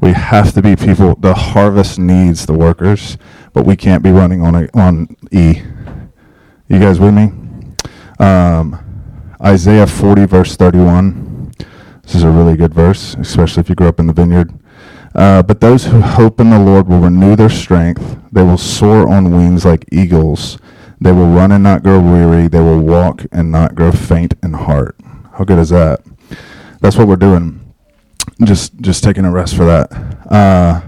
We 0.00 0.12
have 0.12 0.52
to 0.54 0.62
be 0.62 0.76
people. 0.76 1.14
The 1.14 1.34
harvest 1.34 1.98
needs 1.98 2.46
the 2.46 2.54
workers, 2.54 3.16
but 3.52 3.64
we 3.64 3.76
can't 3.76 4.02
be 4.02 4.10
running 4.10 4.42
on 4.42 4.54
a, 4.54 4.68
on 4.74 5.16
E. 5.30 5.62
You 6.68 6.78
guys 6.78 6.98
with 6.98 7.14
me? 7.14 7.32
Um, 8.18 8.78
Isaiah 9.40 9.86
40, 9.86 10.26
verse 10.26 10.56
31. 10.56 11.52
This 12.02 12.16
is 12.16 12.22
a 12.24 12.30
really 12.30 12.56
good 12.56 12.74
verse, 12.74 13.14
especially 13.14 13.60
if 13.60 13.68
you 13.68 13.74
grew 13.74 13.88
up 13.88 14.00
in 14.00 14.06
the 14.06 14.12
vineyard. 14.12 14.52
Uh, 15.14 15.42
but 15.42 15.60
those 15.60 15.84
who 15.84 16.00
hope 16.00 16.40
in 16.40 16.50
the 16.50 16.58
Lord 16.58 16.88
will 16.88 17.00
renew 17.00 17.36
their 17.36 17.50
strength. 17.50 18.18
They 18.32 18.42
will 18.42 18.58
soar 18.58 19.08
on 19.08 19.30
wings 19.30 19.64
like 19.64 19.84
eagles. 19.92 20.58
They 21.02 21.12
will 21.12 21.28
run 21.28 21.50
and 21.50 21.64
not 21.64 21.82
grow 21.82 22.00
weary. 22.00 22.48
They 22.48 22.60
will 22.60 22.80
walk 22.80 23.26
and 23.32 23.50
not 23.50 23.74
grow 23.74 23.90
faint 23.90 24.34
in 24.42 24.52
heart. 24.52 24.96
How 25.32 25.44
good 25.44 25.58
is 25.58 25.70
that? 25.70 26.00
That's 26.80 26.96
what 26.96 27.08
we're 27.08 27.16
doing. 27.16 27.74
Just 28.44 28.80
just 28.80 29.02
taking 29.02 29.24
a 29.24 29.30
rest 29.30 29.56
for 29.56 29.64
that. 29.64 29.92
Uh, 30.30 30.80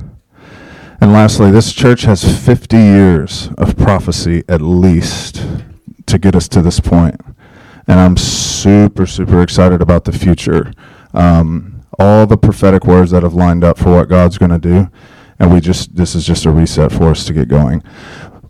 and 1.01 1.13
lastly, 1.13 1.51
this 1.51 1.73
church 1.73 2.03
has 2.03 2.25
50 2.25 2.77
years 2.77 3.51
of 3.59 3.77
prophecy 3.77 4.45
at 4.49 4.61
least 4.61 5.45
to 6.07 6.19
get 6.19 6.35
us 6.35 6.49
to 6.49 6.63
this 6.63 6.81
point. 6.81 7.21
And 7.87 8.01
I'm 8.01 8.17
super, 8.17 9.07
super 9.07 9.43
excited 9.43 9.83
about 9.83 10.05
the 10.05 10.13
future. 10.13 10.73
Um, 11.13 11.83
all 11.99 12.27
the 12.27 12.37
prophetic 12.37 12.85
words 12.87 13.11
that 13.11 13.23
have 13.23 13.35
lined 13.35 13.65
up 13.65 13.79
for 13.79 13.95
what 13.95 14.09
God's 14.09 14.39
going 14.39 14.51
to 14.53 14.59
do. 14.59 14.89
And 15.39 15.53
we 15.53 15.61
just, 15.61 15.95
this 15.97 16.15
is 16.15 16.25
just 16.27 16.47
a 16.47 16.51
reset 16.51 16.93
for 16.93 17.11
us 17.11 17.27
to 17.27 17.33
get 17.33 17.49
going. 17.49 17.83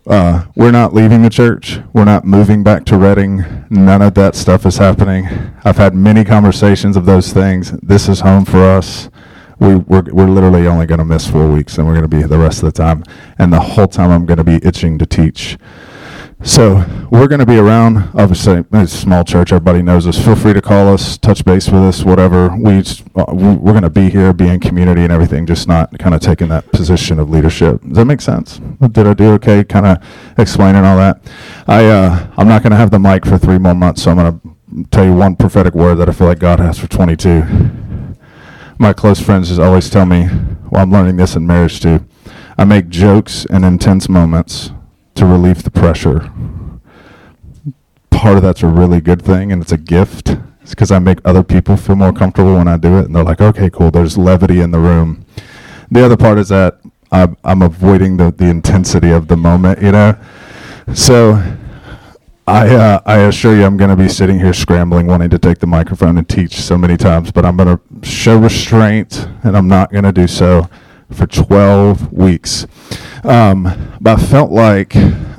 Uh, 0.07 0.45
we're 0.55 0.71
not 0.71 0.93
leaving 0.93 1.23
the 1.23 1.29
church. 1.29 1.79
We're 1.93 2.05
not 2.05 2.25
moving 2.25 2.63
back 2.63 2.85
to 2.85 2.97
Redding. 2.97 3.65
None 3.71 4.03
of 4.03 4.13
that 4.13 4.35
stuff 4.35 4.65
is 4.65 4.77
happening. 4.77 5.25
I've 5.63 5.77
had 5.77 5.95
many 5.95 6.23
conversations 6.23 6.95
of 6.95 7.05
those 7.05 7.33
things. 7.33 7.71
This 7.81 8.07
is 8.07 8.19
home 8.19 8.45
for 8.45 8.61
us. 8.63 9.09
We, 9.57 9.75
we're, 9.75 10.03
we're 10.11 10.29
literally 10.29 10.67
only 10.67 10.85
going 10.85 10.99
to 10.99 11.05
miss 11.05 11.27
four 11.27 11.51
weeks 11.51 11.77
and 11.77 11.87
we're 11.87 11.93
going 11.93 12.09
to 12.09 12.17
be 12.17 12.21
the 12.21 12.37
rest 12.37 12.61
of 12.61 12.71
the 12.71 12.83
time. 12.83 13.03
And 13.39 13.51
the 13.51 13.59
whole 13.59 13.87
time 13.87 14.11
I'm 14.11 14.25
going 14.27 14.37
to 14.37 14.43
be 14.43 14.59
itching 14.63 14.99
to 14.99 15.07
teach. 15.07 15.57
So 16.45 16.85
we're 17.09 17.27
going 17.27 17.39
to 17.39 17.45
be 17.45 17.57
around. 17.57 17.97
Obviously, 18.13 18.63
it's 18.71 18.93
a 18.93 18.97
small 18.97 19.23
church. 19.23 19.51
Everybody 19.51 19.81
knows 19.81 20.05
us. 20.05 20.23
Feel 20.23 20.35
free 20.35 20.53
to 20.53 20.61
call 20.61 20.93
us, 20.93 21.17
touch 21.17 21.43
base 21.43 21.67
with 21.69 21.81
us, 21.81 22.03
whatever. 22.03 22.55
We 22.55 22.83
uh, 23.15 23.25
we're 23.33 23.71
going 23.71 23.81
to 23.81 23.89
be 23.89 24.11
here, 24.11 24.31
be 24.31 24.47
in 24.47 24.59
community 24.59 25.01
and 25.01 25.11
everything. 25.11 25.47
Just 25.47 25.67
not 25.67 25.97
kind 25.97 26.13
of 26.13 26.21
taking 26.21 26.49
that 26.49 26.71
position 26.71 27.19
of 27.19 27.31
leadership. 27.31 27.81
Does 27.81 27.93
that 27.93 28.05
make 28.05 28.21
sense? 28.21 28.59
Did 28.91 29.07
I 29.07 29.15
do 29.15 29.31
okay? 29.33 29.63
Kind 29.63 29.87
of 29.87 29.97
explaining 30.37 30.85
all 30.85 30.97
that. 30.97 31.19
I 31.65 31.87
uh, 31.87 32.27
I'm 32.37 32.47
not 32.47 32.61
going 32.61 32.71
to 32.71 32.77
have 32.77 32.91
the 32.91 32.99
mic 32.99 33.25
for 33.25 33.39
three 33.39 33.57
more 33.57 33.73
months, 33.73 34.03
so 34.03 34.11
I'm 34.11 34.17
going 34.17 34.39
to 34.39 34.89
tell 34.91 35.03
you 35.03 35.15
one 35.15 35.35
prophetic 35.35 35.73
word 35.73 35.95
that 35.95 36.09
I 36.09 36.11
feel 36.11 36.27
like 36.27 36.39
God 36.39 36.59
has 36.59 36.77
for 36.77 36.85
22. 36.85 37.43
My 38.77 38.93
close 38.93 39.19
friends 39.19 39.47
just 39.47 39.59
always 39.59 39.89
tell 39.89 40.05
me, 40.05 40.29
well, 40.69 40.83
I'm 40.83 40.91
learning 40.91 41.17
this 41.17 41.35
in 41.35 41.47
marriage 41.47 41.81
too. 41.81 42.05
I 42.55 42.65
make 42.65 42.89
jokes 42.89 43.45
in 43.45 43.63
intense 43.63 44.07
moments 44.07 44.69
to 45.15 45.25
relieve 45.25 45.63
the 45.63 45.71
pressure. 45.71 46.31
Part 48.11 48.37
of 48.37 48.43
that's 48.43 48.63
a 48.63 48.67
really 48.67 49.01
good 49.01 49.21
thing, 49.21 49.51
and 49.51 49.61
it's 49.61 49.71
a 49.71 49.77
gift. 49.77 50.37
It's 50.61 50.71
because 50.71 50.91
I 50.91 50.99
make 50.99 51.19
other 51.25 51.43
people 51.43 51.77
feel 51.77 51.95
more 51.95 52.13
comfortable 52.13 52.55
when 52.55 52.67
I 52.67 52.77
do 52.77 52.97
it, 52.97 53.05
and 53.05 53.15
they're 53.15 53.23
like, 53.23 53.41
"Okay, 53.41 53.69
cool." 53.69 53.91
There's 53.91 54.17
levity 54.17 54.61
in 54.61 54.71
the 54.71 54.79
room. 54.79 55.25
The 55.91 56.03
other 56.03 56.17
part 56.17 56.39
is 56.39 56.49
that 56.49 56.79
I'm, 57.11 57.37
I'm 57.43 57.61
avoiding 57.61 58.17
the 58.17 58.31
the 58.31 58.45
intensity 58.45 59.11
of 59.11 59.27
the 59.27 59.37
moment, 59.37 59.81
you 59.81 59.91
know. 59.91 60.17
So 60.93 61.41
I 62.47 62.75
uh, 62.75 63.01
I 63.05 63.17
assure 63.19 63.55
you, 63.55 63.65
I'm 63.65 63.77
going 63.77 63.89
to 63.89 63.95
be 63.95 64.07
sitting 64.07 64.39
here 64.39 64.53
scrambling, 64.53 65.07
wanting 65.07 65.29
to 65.31 65.39
take 65.39 65.59
the 65.59 65.67
microphone 65.67 66.17
and 66.17 66.27
teach 66.27 66.61
so 66.61 66.77
many 66.77 66.95
times, 66.95 67.31
but 67.31 67.45
I'm 67.45 67.57
going 67.57 67.77
to 67.77 68.07
show 68.07 68.37
restraint, 68.37 69.27
and 69.43 69.57
I'm 69.57 69.67
not 69.67 69.91
going 69.91 70.03
to 70.03 70.11
do 70.11 70.27
so 70.27 70.69
for 71.11 71.25
12 71.25 72.11
weeks. 72.11 72.67
Um, 73.23 73.97
but 73.99 74.19
I 74.19 74.23
felt 74.23 74.51
like 74.51 74.95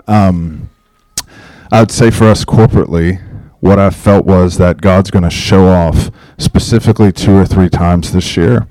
um, 0.09 0.69
I 1.71 1.81
would 1.81 1.91
say 1.91 2.11
for 2.11 2.25
us 2.25 2.45
corporately, 2.45 3.23
what 3.61 3.79
I 3.79 3.91
felt 3.91 4.27
was 4.27 4.59
that 4.59 4.81
God's 4.81 5.11
going 5.11 5.25
to 5.25 5.31
show 5.31 5.69
off 5.69 6.11
specifically 6.39 7.13
two 7.13 7.33
or 7.33 7.47
three 7.47 7.69
times 7.69 8.13
this 8.13 8.37
year. 8.37 8.67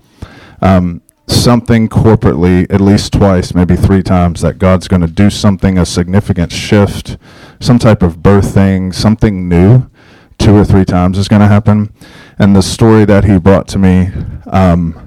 Um, 0.62 1.02
something 1.28 1.90
corporately, 1.90 2.68
at 2.72 2.82
least 2.82 3.14
twice, 3.14 3.54
maybe 3.54 3.76
three 3.76 4.04
times, 4.04 4.42
that 4.42 4.60
God's 4.60 4.88
going 4.88 5.02
to 5.02 5.08
do 5.08 5.30
something, 5.30 5.78
a 5.78 5.86
significant 5.86 6.52
shift, 6.52 7.18
some 7.60 7.80
type 7.80 8.04
of 8.04 8.18
birthing, 8.18 8.94
something 8.94 9.50
new, 9.50 9.90
two 10.38 10.56
or 10.56 10.66
three 10.66 10.86
times 10.86 11.18
is 11.18 11.28
going 11.28 11.42
to 11.42 11.48
happen. 11.48 11.94
And 12.38 12.56
the 12.56 12.62
story 12.62 13.06
that 13.06 13.24
he 13.24 13.40
brought 13.40 13.68
to 13.70 13.80
me, 13.80 14.12
um, 14.48 15.02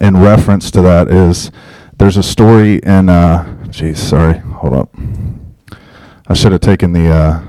in 0.00 0.16
reference 0.16 0.70
to 0.70 0.80
that 0.82 1.08
is 1.08 1.50
there's 1.98 2.16
a 2.16 2.22
story 2.22 2.76
in 2.78 3.08
uh 3.08 3.72
sorry 3.72 4.38
hold 4.38 4.72
up. 4.72 4.94
I 6.26 6.34
should 6.34 6.52
have 6.52 6.60
taken 6.60 6.92
the 6.92 7.10
uh 7.10 7.42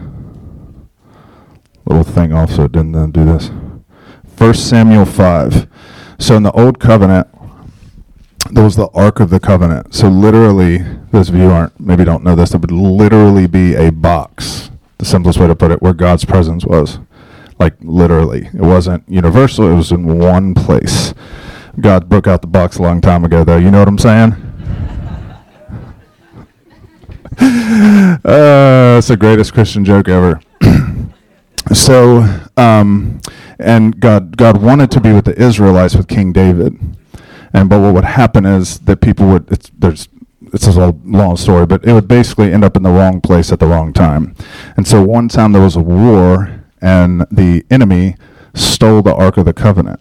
little 1.86 2.04
thing 2.04 2.34
off 2.34 2.52
so 2.52 2.64
it 2.64 2.72
didn't 2.72 2.96
uh, 2.96 3.08
do 3.08 3.26
this. 3.26 3.52
First 4.36 4.70
samuel 4.70 5.06
5 5.06 5.68
so 6.18 6.36
in 6.36 6.44
the 6.44 6.52
old 6.52 6.80
covenant 6.80 7.28
there 8.52 8.64
was 8.64 8.76
the 8.76 8.90
ark 8.94 9.20
of 9.20 9.30
the 9.30 9.40
covenant. 9.40 9.94
So 9.94 10.10
literally 10.10 10.80
those 11.12 11.30
of 11.30 11.36
you 11.36 11.50
aren't 11.52 11.80
maybe 11.80 12.04
don't 12.04 12.24
know 12.24 12.36
this 12.36 12.50
there 12.50 12.60
would 12.60 12.72
literally 12.72 13.48
be 13.48 13.76
a 13.76 13.92
box 13.92 14.72
the 14.98 15.06
simplest 15.06 15.40
way 15.40 15.48
to 15.48 15.56
put 15.56 15.72
it 15.72 15.82
where 15.82 15.94
god's 15.94 16.26
presence 16.26 16.66
was. 16.66 17.00
Like 17.60 17.76
literally. 17.82 18.48
It 18.48 18.62
wasn't 18.62 19.04
universal. 19.08 19.70
It 19.70 19.76
was 19.76 19.92
in 19.92 20.18
one 20.18 20.56
place 20.56 21.14
God 21.82 22.10
broke 22.10 22.28
out 22.28 22.42
the 22.42 22.48
box 22.48 22.78
a 22.78 22.82
long 22.82 23.02
time 23.02 23.24
ago, 23.24 23.44
though. 23.44 23.58
You 23.58 23.72
know 23.72 23.80
what 23.80 23.88
I'm 23.88 23.98
saying? 23.98 24.34
uh, 28.26 28.96
it's 28.98 29.08
the 29.08 29.18
greatest 29.18 29.54
Christian 29.54 29.86
joke 29.86 30.10
ever. 30.10 30.42
so, 31.74 32.42
um, 32.58 33.22
and 33.60 34.00
God, 34.00 34.36
God 34.36 34.62
wanted 34.62 34.92
to 34.92 35.02
be 35.02 35.14
with 35.14 35.26
the 35.26 35.40
Israelites 35.42 35.96
with 35.96 36.08
King 36.08 36.34
David, 36.34 36.78
and 37.54 37.70
but 37.70 37.80
what 37.80 37.94
would 37.94 38.04
happen 38.06 38.46
is 38.46 38.80
that 38.80 39.02
people 39.02 39.28
would 39.28 39.50
it's, 39.52 39.72
there's 39.78 40.10
it's 40.54 40.68
a 40.68 40.96
long 41.06 41.38
story, 41.38 41.66
but 41.66 41.84
it 41.86 41.94
would 41.94 42.08
basically 42.08 42.52
end 42.52 42.64
up 42.64 42.76
in 42.76 42.84
the 42.84 42.90
wrong 42.90 43.22
place 43.22 43.52
at 43.52 43.60
the 43.60 43.68
wrong 43.68 43.94
time. 43.94 44.36
And 44.76 44.88
so 44.88 45.04
one 45.04 45.28
time 45.30 45.52
there 45.52 45.62
was 45.62 45.76
a 45.76 45.82
war, 45.82 46.64
and 46.82 47.22
the 47.32 47.66
enemy 47.70 48.16
stole 48.54 49.02
the 49.02 49.14
Ark 49.14 49.38
of 49.38 49.46
the 49.46 49.54
Covenant. 49.54 50.00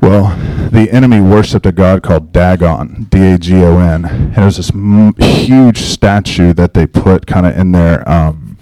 Well, 0.00 0.36
the 0.70 0.88
enemy 0.92 1.20
worshipped 1.20 1.64
a 1.64 1.72
god 1.72 2.02
called 2.02 2.32
Dagon, 2.32 3.06
D 3.08 3.32
A 3.32 3.38
G 3.38 3.62
O 3.62 3.78
N, 3.78 4.04
and 4.04 4.36
it 4.36 4.44
was 4.44 4.58
this 4.58 4.70
m- 4.70 5.14
huge 5.18 5.78
statue 5.78 6.52
that 6.52 6.74
they 6.74 6.86
put 6.86 7.26
kind 7.26 7.46
of 7.46 7.56
in 7.56 7.72
their 7.72 8.06
um, 8.08 8.58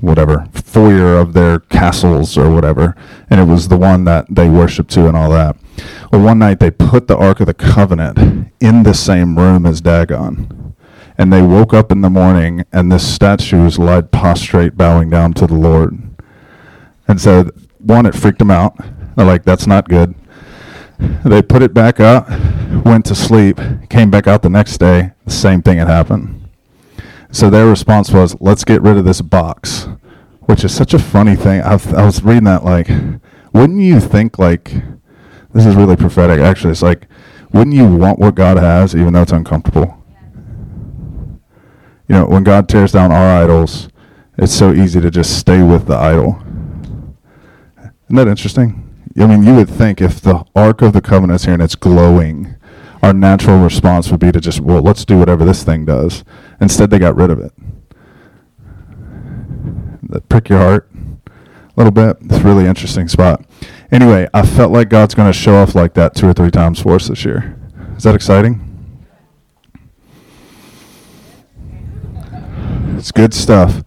whatever 0.00 0.46
foyer 0.52 1.18
of 1.18 1.34
their 1.34 1.58
castles 1.58 2.38
or 2.38 2.50
whatever, 2.50 2.96
and 3.28 3.40
it 3.40 3.44
was 3.44 3.68
the 3.68 3.76
one 3.76 4.04
that 4.04 4.26
they 4.30 4.48
worshipped 4.48 4.90
to 4.92 5.06
and 5.06 5.16
all 5.16 5.30
that. 5.30 5.56
Well, 6.10 6.22
one 6.22 6.38
night 6.38 6.60
they 6.60 6.70
put 6.70 7.08
the 7.08 7.16
Ark 7.16 7.40
of 7.40 7.46
the 7.46 7.54
Covenant 7.54 8.50
in 8.58 8.84
the 8.84 8.94
same 8.94 9.38
room 9.38 9.66
as 9.66 9.82
Dagon, 9.82 10.74
and 11.18 11.30
they 11.30 11.42
woke 11.42 11.74
up 11.74 11.92
in 11.92 12.00
the 12.00 12.10
morning 12.10 12.64
and 12.72 12.90
this 12.90 13.06
statue 13.14 13.64
was 13.64 13.78
lied 13.78 14.12
prostrate, 14.12 14.78
bowing 14.78 15.10
down 15.10 15.34
to 15.34 15.46
the 15.46 15.54
Lord. 15.54 15.98
And 17.06 17.20
so, 17.20 17.50
one, 17.78 18.06
it 18.06 18.14
freaked 18.14 18.38
them 18.38 18.50
out 18.50 18.76
like, 19.24 19.44
that's 19.44 19.66
not 19.66 19.88
good. 19.88 20.14
They 21.24 21.42
put 21.42 21.62
it 21.62 21.74
back 21.74 22.00
up, 22.00 22.28
went 22.84 23.04
to 23.06 23.14
sleep, 23.14 23.58
came 23.90 24.10
back 24.10 24.26
out 24.26 24.42
the 24.42 24.50
next 24.50 24.78
day, 24.78 25.12
the 25.24 25.30
same 25.30 25.62
thing 25.62 25.78
had 25.78 25.88
happened. 25.88 26.48
So 27.30 27.50
their 27.50 27.66
response 27.66 28.10
was, 28.10 28.36
let's 28.40 28.64
get 28.64 28.82
rid 28.82 28.96
of 28.96 29.04
this 29.04 29.20
box, 29.20 29.88
which 30.42 30.64
is 30.64 30.74
such 30.74 30.94
a 30.94 30.98
funny 30.98 31.36
thing. 31.36 31.60
I, 31.60 31.72
I 31.72 32.04
was 32.04 32.22
reading 32.22 32.44
that 32.44 32.64
like, 32.64 32.88
wouldn't 33.52 33.80
you 33.80 34.00
think 34.00 34.38
like, 34.38 34.72
this 35.52 35.66
is 35.66 35.74
really 35.74 35.96
prophetic. 35.96 36.40
Actually, 36.40 36.72
it's 36.72 36.82
like, 36.82 37.06
wouldn't 37.52 37.74
you 37.74 37.86
want 37.86 38.18
what 38.18 38.34
God 38.34 38.58
has 38.58 38.94
even 38.94 39.12
though 39.12 39.22
it's 39.22 39.32
uncomfortable? 39.32 40.02
You 42.08 42.14
know, 42.14 42.26
when 42.26 42.44
God 42.44 42.68
tears 42.68 42.92
down 42.92 43.10
our 43.10 43.42
idols, 43.42 43.88
it's 44.38 44.54
so 44.54 44.72
easy 44.72 45.00
to 45.00 45.10
just 45.10 45.38
stay 45.38 45.62
with 45.62 45.86
the 45.86 45.96
idol. 45.96 46.38
Isn't 48.04 48.16
that 48.16 48.28
interesting? 48.28 48.85
I 49.18 49.26
mean, 49.26 49.44
you 49.44 49.54
would 49.54 49.70
think 49.70 50.02
if 50.02 50.20
the 50.20 50.44
Ark 50.54 50.82
of 50.82 50.92
the 50.92 51.00
Covenant 51.00 51.36
is 51.36 51.44
here 51.44 51.54
and 51.54 51.62
it's 51.62 51.74
glowing, 51.74 52.54
our 53.02 53.14
natural 53.14 53.58
response 53.58 54.10
would 54.10 54.20
be 54.20 54.30
to 54.30 54.40
just, 54.40 54.60
well, 54.60 54.82
let's 54.82 55.06
do 55.06 55.18
whatever 55.18 55.44
this 55.44 55.64
thing 55.64 55.86
does. 55.86 56.22
Instead, 56.60 56.90
they 56.90 56.98
got 56.98 57.16
rid 57.16 57.30
of 57.30 57.40
it. 57.40 57.52
That 60.02 60.28
prick 60.28 60.50
your 60.50 60.58
heart 60.58 60.90
a 60.94 61.30
little 61.76 61.92
bit. 61.92 62.18
It's 62.22 62.36
a 62.36 62.42
really 62.42 62.66
interesting 62.66 63.08
spot. 63.08 63.44
Anyway, 63.90 64.28
I 64.34 64.44
felt 64.44 64.70
like 64.70 64.90
God's 64.90 65.14
going 65.14 65.32
to 65.32 65.38
show 65.38 65.56
off 65.56 65.74
like 65.74 65.94
that 65.94 66.14
two 66.14 66.28
or 66.28 66.34
three 66.34 66.50
times 66.50 66.80
for 66.80 66.94
us 66.94 67.08
this 67.08 67.24
year. 67.24 67.58
Is 67.96 68.02
that 68.02 68.14
exciting? 68.14 68.62
It's 72.98 73.12
good 73.12 73.32
stuff. 73.32 73.82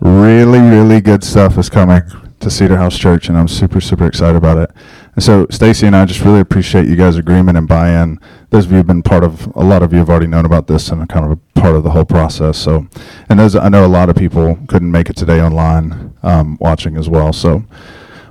Really, 0.00 0.58
really 0.58 1.00
good 1.00 1.22
stuff 1.22 1.56
is 1.56 1.68
coming 1.68 2.02
to 2.42 2.50
Cedar 2.50 2.76
House 2.76 2.98
Church, 2.98 3.28
and 3.28 3.36
I'm 3.36 3.48
super, 3.48 3.80
super 3.80 4.06
excited 4.06 4.36
about 4.36 4.58
it. 4.58 4.70
And 5.14 5.22
so, 5.22 5.46
Stacy 5.50 5.86
and 5.86 5.96
I 5.96 6.04
just 6.04 6.20
really 6.20 6.40
appreciate 6.40 6.86
you 6.86 6.96
guys' 6.96 7.16
agreement 7.16 7.58
and 7.58 7.66
buy-in. 7.66 8.20
Those 8.50 8.66
of 8.66 8.70
you 8.70 8.76
have 8.78 8.86
been 8.86 9.02
part 9.02 9.24
of, 9.24 9.46
a 9.56 9.64
lot 9.64 9.82
of 9.82 9.92
you 9.92 9.98
have 9.98 10.10
already 10.10 10.26
known 10.26 10.44
about 10.44 10.66
this 10.66 10.88
and 10.88 11.02
are 11.02 11.06
kind 11.06 11.24
of 11.24 11.32
a 11.32 11.60
part 11.60 11.74
of 11.74 11.84
the 11.84 11.90
whole 11.90 12.04
process. 12.04 12.58
So, 12.58 12.86
and 13.28 13.38
those, 13.38 13.56
I 13.56 13.68
know 13.68 13.84
a 13.84 13.88
lot 13.88 14.08
of 14.08 14.16
people 14.16 14.58
couldn't 14.68 14.90
make 14.90 15.10
it 15.10 15.16
today 15.16 15.40
online 15.40 16.14
um, 16.22 16.58
watching 16.60 16.96
as 16.96 17.08
well. 17.08 17.32
So, 17.32 17.64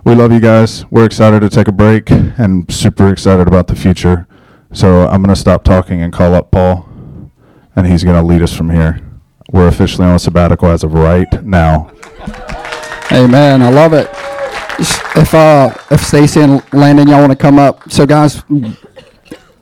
we 0.03 0.15
love 0.15 0.31
you 0.31 0.39
guys. 0.39 0.85
We're 0.91 1.05
excited 1.05 1.41
to 1.41 1.49
take 1.49 1.67
a 1.67 1.71
break 1.71 2.09
and 2.09 2.71
super 2.71 3.09
excited 3.09 3.47
about 3.47 3.67
the 3.67 3.75
future. 3.75 4.27
So, 4.73 5.07
I'm 5.07 5.21
going 5.21 5.33
to 5.33 5.39
stop 5.39 5.63
talking 5.63 6.01
and 6.01 6.11
call 6.11 6.33
up 6.33 6.51
Paul, 6.51 6.89
and 7.75 7.87
he's 7.87 8.03
going 8.03 8.21
to 8.21 8.27
lead 8.27 8.41
us 8.41 8.55
from 8.55 8.69
here. 8.69 8.99
We're 9.51 9.67
officially 9.67 10.07
on 10.07 10.15
a 10.15 10.19
sabbatical 10.19 10.69
as 10.69 10.83
of 10.83 10.93
right 10.93 11.43
now. 11.43 11.91
Amen. 13.11 13.61
I 13.61 13.69
love 13.69 13.93
it. 13.93 14.09
If 15.15 15.33
uh, 15.33 15.75
if 15.91 16.01
Stacy 16.01 16.39
and 16.39 16.63
Landon, 16.73 17.07
y'all 17.07 17.19
want 17.19 17.31
to 17.31 17.37
come 17.37 17.59
up. 17.59 17.91
So, 17.91 18.05
guys, 18.05 18.41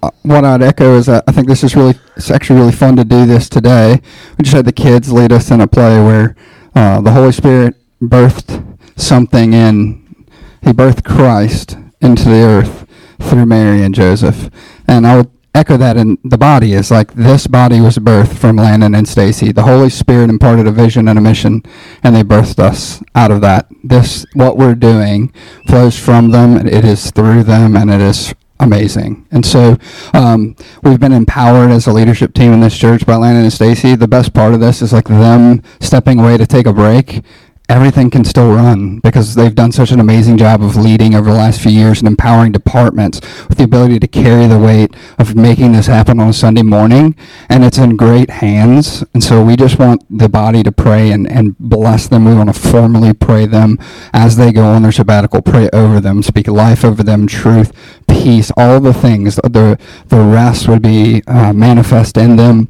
uh, 0.04 0.12
what 0.22 0.46
I'd 0.46 0.62
echo 0.62 0.96
is 0.96 1.10
I 1.10 1.22
think 1.32 1.48
this 1.48 1.64
is 1.64 1.76
really, 1.76 1.96
it's 2.16 2.30
actually 2.30 2.60
really 2.60 2.72
fun 2.72 2.96
to 2.98 3.04
do 3.04 3.26
this 3.26 3.50
today. 3.50 4.02
We 4.38 4.44
just 4.44 4.56
had 4.56 4.66
the 4.66 4.72
kids 4.72 5.12
lead 5.12 5.32
us 5.32 5.50
in 5.52 5.62
a 5.62 5.68
play 5.68 5.98
where 5.98 6.36
uh, 6.76 7.02
the 7.02 7.12
Holy 7.12 7.32
Spirit 7.32 7.76
birthed 8.02 8.78
something 8.96 9.54
in, 9.54 10.26
He 10.62 10.72
birthed 10.72 11.04
Christ 11.04 11.78
into 12.02 12.26
the 12.26 12.44
earth 12.44 12.88
through 13.20 13.46
Mary 13.46 13.84
and 13.84 13.96
Joseph. 13.96 14.50
And 14.88 15.06
I 15.06 15.18
would 15.18 15.32
echo 15.54 15.78
that 15.78 15.98
in 15.98 16.18
the 16.24 16.38
body 16.38 16.74
is 16.74 16.92
like 16.92 17.14
this 17.14 17.48
body 17.48 17.82
was 17.82 17.98
birthed 17.98 18.38
from 18.38 18.58
Landon 18.58 18.96
and 18.96 19.08
Stacy. 19.08 19.52
The 19.52 19.64
Holy 19.64 19.90
Spirit 19.90 20.30
imparted 20.30 20.68
a 20.68 20.72
vision 20.72 21.08
and 21.08 21.18
a 21.18 21.22
mission, 21.22 21.64
and 22.04 22.16
they 22.16 22.24
birthed 22.24 22.60
us 22.60 23.02
out 23.16 23.32
of 23.32 23.42
that. 23.42 23.68
This 23.84 24.26
what 24.34 24.58
we're 24.58 24.76
doing 24.76 25.34
flows 25.68 25.98
from 25.98 26.32
them, 26.32 26.56
and 26.58 26.70
it 26.70 26.86
is 26.86 27.12
through 27.12 27.44
them, 27.44 27.76
and 27.76 27.90
it 27.90 28.02
is 28.02 28.34
amazing. 28.60 29.26
And 29.32 29.46
so 29.46 29.78
um, 30.14 30.56
we've 30.84 31.00
been 31.00 31.14
empowered 31.14 31.72
as 31.72 31.88
a 31.88 31.94
leadership 31.94 32.34
team 32.34 32.52
in 32.52 32.60
this 32.60 32.78
church 32.78 33.06
by 33.06 33.16
Landon 33.16 33.44
and 33.44 33.54
Stacy. 33.54 33.96
The 33.96 34.08
best 34.08 34.34
part 34.34 34.54
of 34.54 34.60
this 34.60 34.82
is 34.82 34.94
like 34.94 35.06
them 35.06 35.64
stepping 35.80 36.20
away 36.20 36.38
to 36.38 36.46
take 36.46 36.68
a 36.68 36.74
break 36.74 37.24
everything 37.70 38.10
can 38.10 38.26
still 38.26 38.52
run 38.52 39.00
because 39.00 39.36
they've 39.36 39.54
done 39.54 39.72
such 39.72 39.92
an 39.92 40.00
amazing 40.00 40.38
job 40.38 40.64
of 40.64 40.76
leading 40.76 41.14
over 41.14 41.30
the 41.30 41.38
last 41.38 41.62
few 41.62 41.72
years 41.72 42.00
and 42.00 42.08
empowering 42.08 42.52
departments 42.52 43.22
with 43.48 43.60
the 43.60 43.64
ability 43.64 44.00
to 44.00 44.08
carry 44.08 44.48
the 44.48 44.58
weight 44.58 44.96
of 45.20 45.36
making 45.36 45.72
this 45.72 45.86
happen 45.86 46.20
on 46.20 46.30
a 46.30 46.34
Sunday 46.34 46.64
morning. 46.64 47.16
And 47.48 47.64
it's 47.64 47.78
in 47.78 47.96
great 47.96 48.32
hands. 48.32 49.04
And 49.14 49.24
so 49.24 49.44
we 49.44 49.56
just 49.56 49.78
want 49.78 50.04
the 50.10 50.28
body 50.28 50.64
to 50.64 50.72
pray 50.72 51.12
and, 51.12 51.30
and 51.30 51.56
bless 51.60 52.08
them. 52.08 52.26
We 52.26 52.34
want 52.34 52.54
to 52.54 52.60
formally 52.60 53.14
pray 53.14 53.46
them 53.46 53.78
as 54.14 54.36
they 54.36 54.52
go 54.52 54.64
on 54.64 54.82
their 54.82 54.92
sabbatical, 54.92 55.44
pray 55.44 55.70
over 55.72 56.02
them, 56.02 56.24
speak 56.24 56.48
life 56.48 56.84
over 56.84 57.04
them, 57.04 57.28
truth, 57.28 57.72
peace, 58.08 58.52
all 58.58 58.80
the 58.80 58.94
things. 58.94 59.36
The, 59.36 59.80
the 60.08 60.24
rest 60.24 60.68
would 60.68 60.82
be 60.82 61.22
uh, 61.28 61.54
manifest 61.54 62.18
in 62.18 62.36
them 62.36 62.70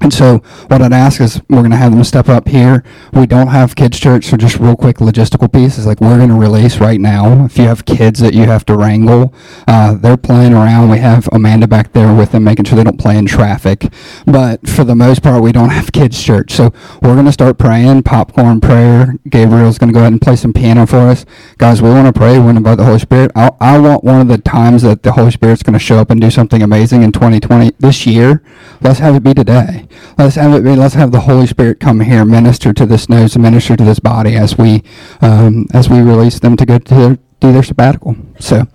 and 0.00 0.12
so 0.12 0.38
what 0.68 0.80
I'd 0.80 0.92
ask 0.92 1.20
is 1.20 1.40
we're 1.48 1.58
going 1.58 1.72
to 1.72 1.76
have 1.76 1.92
them 1.92 2.04
step 2.04 2.28
up 2.28 2.48
here. 2.48 2.84
We 3.12 3.26
don't 3.26 3.48
have 3.48 3.74
kids 3.74 3.98
church, 3.98 4.26
so 4.26 4.36
just 4.36 4.58
real 4.58 4.76
quick 4.76 4.98
logistical 4.98 5.52
piece 5.52 5.76
is 5.76 5.86
like 5.86 6.00
we're 6.00 6.16
going 6.16 6.28
to 6.28 6.34
release 6.34 6.78
right 6.78 7.00
now. 7.00 7.44
If 7.44 7.58
you 7.58 7.64
have 7.64 7.84
kids 7.84 8.20
that 8.20 8.32
you 8.32 8.44
have 8.44 8.64
to 8.66 8.76
wrangle, 8.76 9.34
uh, 9.66 9.94
they're 9.94 10.16
playing 10.16 10.54
around. 10.54 10.90
We 10.90 10.98
have 10.98 11.28
Amanda 11.32 11.66
back 11.66 11.92
there 11.92 12.14
with 12.14 12.30
them, 12.30 12.44
making 12.44 12.66
sure 12.66 12.76
they 12.76 12.84
don't 12.84 13.00
play 13.00 13.18
in 13.18 13.26
traffic. 13.26 13.92
But 14.24 14.68
for 14.68 14.84
the 14.84 14.94
most 14.94 15.22
part, 15.22 15.42
we 15.42 15.50
don't 15.50 15.70
have 15.70 15.92
kids 15.92 16.22
church. 16.22 16.52
So 16.52 16.72
we're 17.02 17.14
going 17.14 17.26
to 17.26 17.32
start 17.32 17.58
praying, 17.58 18.04
popcorn 18.04 18.60
prayer. 18.60 19.16
Gabriel's 19.28 19.78
going 19.78 19.88
to 19.88 19.94
go 19.94 20.00
ahead 20.00 20.12
and 20.12 20.22
play 20.22 20.36
some 20.36 20.52
piano 20.52 20.86
for 20.86 20.98
us. 20.98 21.26
Guys, 21.58 21.82
we 21.82 21.90
want 21.90 22.06
to 22.06 22.18
pray. 22.18 22.38
We 22.38 22.44
want 22.44 22.62
the 22.62 22.84
Holy 22.84 22.98
Spirit. 23.00 23.32
I, 23.34 23.50
I 23.60 23.78
want 23.78 24.04
one 24.04 24.20
of 24.20 24.28
the 24.28 24.38
times 24.38 24.82
that 24.82 25.02
the 25.02 25.12
Holy 25.12 25.30
Spirit's 25.30 25.62
going 25.62 25.72
to 25.72 25.78
show 25.78 25.98
up 25.98 26.10
and 26.10 26.20
do 26.20 26.30
something 26.30 26.62
amazing 26.62 27.02
in 27.02 27.10
2020 27.10 27.72
this 27.78 28.06
year. 28.06 28.42
Let's 28.80 29.00
have 29.00 29.16
it 29.16 29.24
be 29.24 29.34
today. 29.34 29.87
Let's 30.16 30.36
have 30.36 30.54
it 30.54 30.64
be, 30.64 30.74
let's 30.74 30.94
have 30.94 31.12
the 31.12 31.20
Holy 31.20 31.46
Spirit 31.46 31.80
come 31.80 32.00
here, 32.00 32.24
minister 32.24 32.72
to 32.72 32.86
this 32.86 33.08
nose, 33.08 33.36
minister 33.38 33.76
to 33.76 33.84
this 33.84 33.98
body 33.98 34.36
as 34.36 34.58
we 34.58 34.82
um, 35.20 35.66
as 35.72 35.88
we 35.88 36.00
release 36.00 36.38
them 36.40 36.56
to 36.56 36.66
go 36.66 36.78
to 36.78 36.94
their, 36.94 37.18
do 37.40 37.52
their 37.52 37.62
sabbatical. 37.62 38.16
So, 38.40 38.66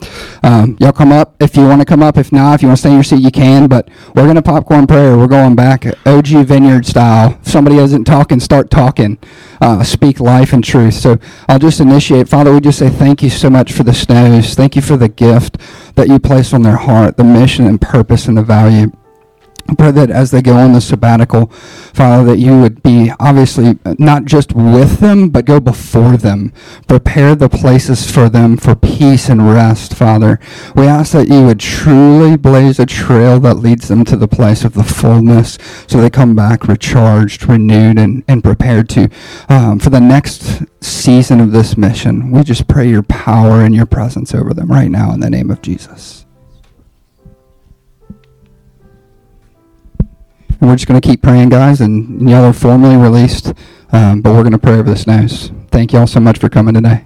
um, 0.42 0.78
y'all 0.80 0.92
come 0.92 1.12
up 1.12 1.36
if 1.42 1.56
you 1.58 1.64
want 1.64 1.82
to 1.82 1.86
come 1.86 2.02
up. 2.02 2.18
If 2.18 2.32
not, 2.32 2.56
if 2.56 2.62
you 2.62 2.70
want 2.70 2.78
to 2.78 2.82
stay 2.82 2.90
in 2.90 2.96
your 2.96 3.04
seat, 3.04 3.22
you 3.22 3.32
can. 3.32 3.68
But 3.68 3.90
we're 4.16 4.28
gonna 4.28 4.42
popcorn 4.42 4.88
prayer. 4.88 5.18
We're 5.18 5.28
going 5.28 5.56
back 5.56 5.86
OG 6.08 6.28
Vineyard 6.46 6.86
style. 6.86 7.38
If 7.42 7.50
somebody 7.50 7.78
isn't 7.78 8.06
talking, 8.06 8.40
start 8.40 8.70
talking. 8.70 9.18
Uh, 9.62 9.84
speak 9.84 10.20
life 10.20 10.54
and 10.54 10.64
truth. 10.64 10.94
So 10.94 11.18
I'll 11.48 11.60
just 11.60 11.80
initiate. 11.80 12.30
Father, 12.30 12.54
we 12.54 12.62
just 12.62 12.80
say 12.80 12.90
thank 12.90 13.22
you 13.22 13.30
so 13.30 13.50
much 13.50 13.74
for 13.74 13.84
the 13.84 13.94
snows. 13.94 14.56
Thank 14.56 14.76
you 14.76 14.82
for 14.82 14.98
the 14.98 15.10
gift 15.10 15.58
that 15.96 16.08
you 16.08 16.20
placed 16.20 16.54
on 16.54 16.62
their 16.62 16.78
heart, 16.78 17.18
the 17.18 17.24
mission 17.24 17.68
and 17.68 17.80
purpose 17.80 18.28
and 18.28 18.38
the 18.38 18.44
value. 18.44 18.92
Pray 19.78 19.92
that 19.92 20.10
as 20.10 20.32
they 20.32 20.42
go 20.42 20.54
on 20.54 20.74
the 20.74 20.82
sabbatical, 20.82 21.48
Father, 21.48 22.26
that 22.26 22.38
you 22.38 22.60
would 22.60 22.84
be 22.84 23.12
obviously 23.20 23.80
not 23.98 24.26
just 24.26 24.54
with 24.54 25.00
them, 25.00 25.30
but 25.30 25.46
go 25.46 25.60
before 25.60 26.18
them. 26.18 26.52
Prepare 26.88 27.36
the 27.36 27.50
places 27.50 28.10
for 28.12 28.30
them 28.30 28.58
for 28.58 28.76
peace 28.76 29.30
and 29.30 29.50
rest, 29.50 29.96
Father. 29.96 30.40
We 30.76 30.86
ask 30.86 31.14
that 31.14 31.30
you 31.30 31.46
would 31.46 31.60
truly 31.60 32.36
blaze 32.36 32.78
a 32.78 32.86
trail 32.86 33.40
that 33.40 33.56
leads 33.56 33.88
them 33.88 34.04
to 34.06 34.18
the 34.18 34.28
place 34.28 34.64
of 34.64 34.74
the 34.74 34.84
fullness 34.84 35.58
so 35.88 36.00
they 36.00 36.10
come 36.10 36.36
back 36.36 36.68
recharged, 36.68 37.48
renewed, 37.48 37.98
and, 37.98 38.24
and 38.28 38.44
prepared 38.44 38.90
to 38.90 39.10
um, 39.50 39.80
for 39.80 39.90
the 39.90 40.02
next 40.02 40.64
season 40.82 41.40
of 41.40 41.52
this 41.52 41.78
mission. 41.78 42.32
We 42.32 42.44
just 42.44 42.68
pray 42.68 42.90
your 42.90 43.04
power 43.04 43.62
and 43.62 43.74
your 43.74 43.86
presence 43.86 44.36
over 44.36 44.54
them 44.54 44.72
right 44.72 44.92
now 44.92 45.14
in 45.14 45.22
the 45.22 45.30
name 45.30 45.50
of 45.50 45.62
Jesus. 45.62 46.23
We're 50.68 50.76
just 50.76 50.88
going 50.88 51.00
to 51.00 51.08
keep 51.08 51.22
praying, 51.22 51.50
guys, 51.50 51.82
and 51.82 52.30
y'all 52.30 52.46
are 52.46 52.54
formally 52.54 52.96
released, 52.96 53.54
um, 53.92 54.22
but 54.22 54.34
we're 54.34 54.44
going 54.44 54.54
to 54.54 54.58
pray 54.58 54.74
over 54.74 54.90
this 54.90 55.08
news. 55.08 55.52
Thank 55.72 55.94
y'all 55.94 56.08
so 56.08 56.20
much 56.20 56.38
for 56.40 56.50
coming 56.50 56.74
today. 56.74 57.06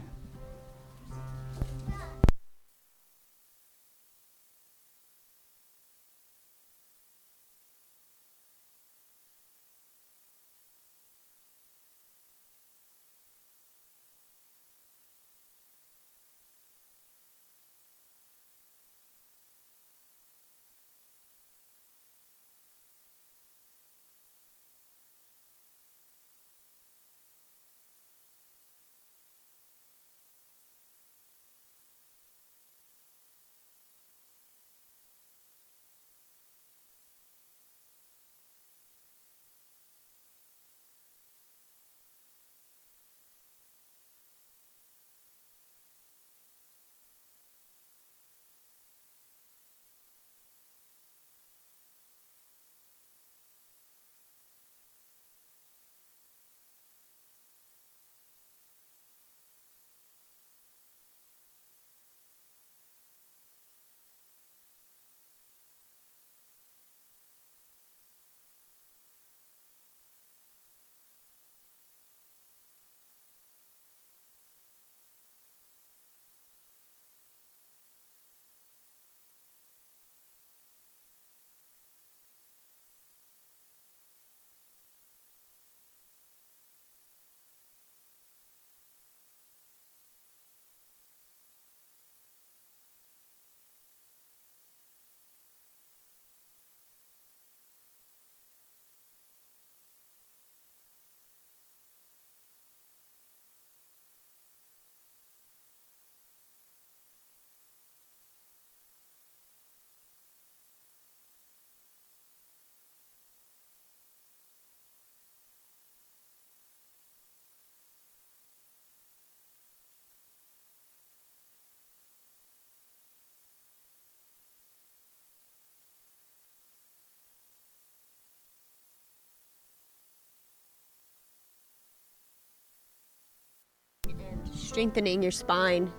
Strengthening 134.78 135.24
your 135.24 135.32
spine 135.32 135.92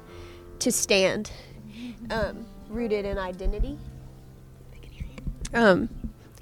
to 0.60 0.70
stand, 0.70 1.32
um, 2.10 2.46
rooted 2.68 3.04
in 3.04 3.18
identity. 3.18 3.76
Um, 5.52 5.88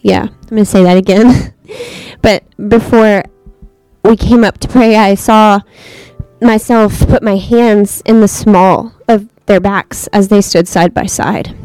yeah, 0.03 0.25
I'm 0.25 0.49
gonna 0.51 0.67
say 0.67 0.83
that 0.83 0.99
again. 0.99 1.55
but 2.21 2.45
before 2.69 3.23
we 4.03 4.19
came 4.19 4.45
up 4.45 4.59
to 4.59 4.69
pray, 4.69 4.97
I 4.97 5.15
saw 5.15 5.61
myself 6.43 7.09
put 7.09 7.23
my 7.23 7.37
hands 7.37 8.03
in 8.05 8.21
the 8.21 8.29
small 8.29 8.93
of 9.09 9.31
their 9.47 9.59
backs 9.59 10.07
as 10.09 10.29
they 10.29 10.43
stood 10.43 10.69
side 10.69 10.93
by 10.93 11.07
side. 11.07 11.57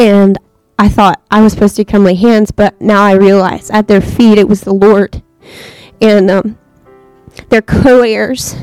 And 0.00 0.36
I 0.80 0.88
thought 0.88 1.22
I 1.30 1.42
was 1.42 1.52
supposed 1.52 1.76
to 1.76 1.84
come 1.84 2.02
lay 2.02 2.16
hands, 2.16 2.50
but 2.50 2.80
now 2.80 3.04
I 3.04 3.12
realize 3.12 3.70
at 3.70 3.86
their 3.86 4.00
feet 4.00 4.36
it 4.36 4.48
was 4.48 4.62
the 4.62 4.74
Lord. 4.74 5.22
And 6.00 6.28
um, 6.28 6.58
they're 7.50 7.62
co 7.62 8.02
heirs, 8.02 8.56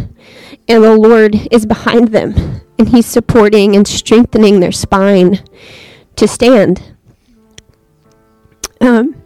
and 0.68 0.84
the 0.84 0.96
Lord 0.96 1.48
is 1.52 1.66
behind 1.66 2.10
them, 2.10 2.62
and 2.78 2.90
He's 2.90 3.06
supporting 3.06 3.76
and 3.76 3.88
strengthening 3.88 4.60
their 4.60 4.72
spine 4.72 5.44
to 6.16 6.28
stand. 6.28 6.96
Um, 8.82 9.22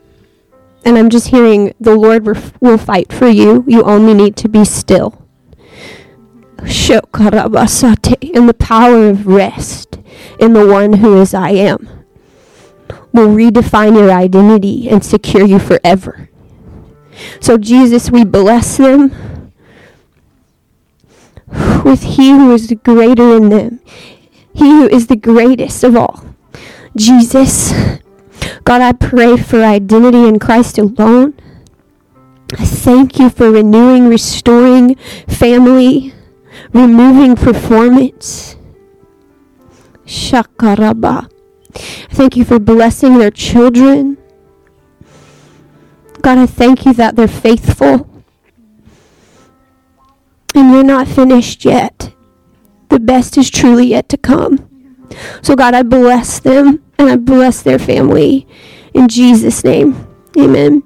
and 0.85 0.97
I'm 0.97 1.09
just 1.09 1.27
hearing 1.27 1.73
the 1.79 1.95
Lord 1.95 2.25
will 2.61 2.77
fight 2.77 3.11
for 3.11 3.27
you. 3.27 3.63
You 3.67 3.83
only 3.83 4.13
need 4.13 4.35
to 4.37 4.47
be 4.47 4.63
still. 4.63 5.21
In 6.59 6.65
the 8.47 8.55
power 8.57 9.09
of 9.09 9.27
rest 9.27 9.99
in 10.39 10.53
the 10.53 10.65
one 10.65 10.93
who 10.93 11.21
is 11.21 11.33
I 11.33 11.49
am 11.51 11.97
will 13.13 13.27
redefine 13.27 13.97
your 13.97 14.11
identity 14.11 14.89
and 14.89 15.03
secure 15.03 15.45
you 15.45 15.59
forever. 15.59 16.29
So, 17.39 17.57
Jesus, 17.57 18.11
we 18.11 18.23
bless 18.23 18.77
them 18.77 19.11
with 21.83 22.03
He 22.03 22.31
who 22.31 22.53
is 22.53 22.73
greater 22.83 23.35
in 23.35 23.49
them, 23.49 23.79
He 24.53 24.69
who 24.69 24.87
is 24.87 25.07
the 25.07 25.15
greatest 25.15 25.83
of 25.83 25.95
all. 25.95 26.25
Jesus, 26.95 27.71
God, 28.63 28.81
I 28.81 28.91
pray 28.91 29.37
for 29.37 29.63
identity 29.63 30.27
in 30.27 30.39
Christ 30.39 30.77
alone. 30.77 31.33
I 32.57 32.65
thank 32.65 33.19
you 33.19 33.29
for 33.29 33.51
renewing, 33.51 34.07
restoring 34.07 34.95
family, 35.27 36.13
removing 36.73 37.35
performance. 37.35 38.55
Shakaraba. 40.05 41.29
Thank 41.73 42.37
you 42.37 42.45
for 42.45 42.59
blessing 42.59 43.17
their 43.17 43.31
children. 43.31 44.17
God, 46.21 46.37
I 46.37 46.45
thank 46.45 46.85
you 46.85 46.93
that 46.93 47.15
they're 47.15 47.27
faithful. 47.27 48.16
And 50.55 50.71
you're 50.71 50.83
not 50.83 51.07
finished 51.07 51.65
yet. 51.65 52.13
The 52.89 52.99
best 52.99 53.37
is 53.37 53.49
truly 53.49 53.87
yet 53.87 54.09
to 54.09 54.17
come. 54.17 54.69
So, 55.41 55.55
God, 55.55 55.73
I 55.73 55.83
bless 55.83 56.39
them 56.39 56.83
and 56.97 57.09
I 57.09 57.15
bless 57.15 57.61
their 57.61 57.79
family. 57.79 58.47
In 58.93 59.07
Jesus' 59.07 59.63
name, 59.63 60.07
amen. 60.37 60.83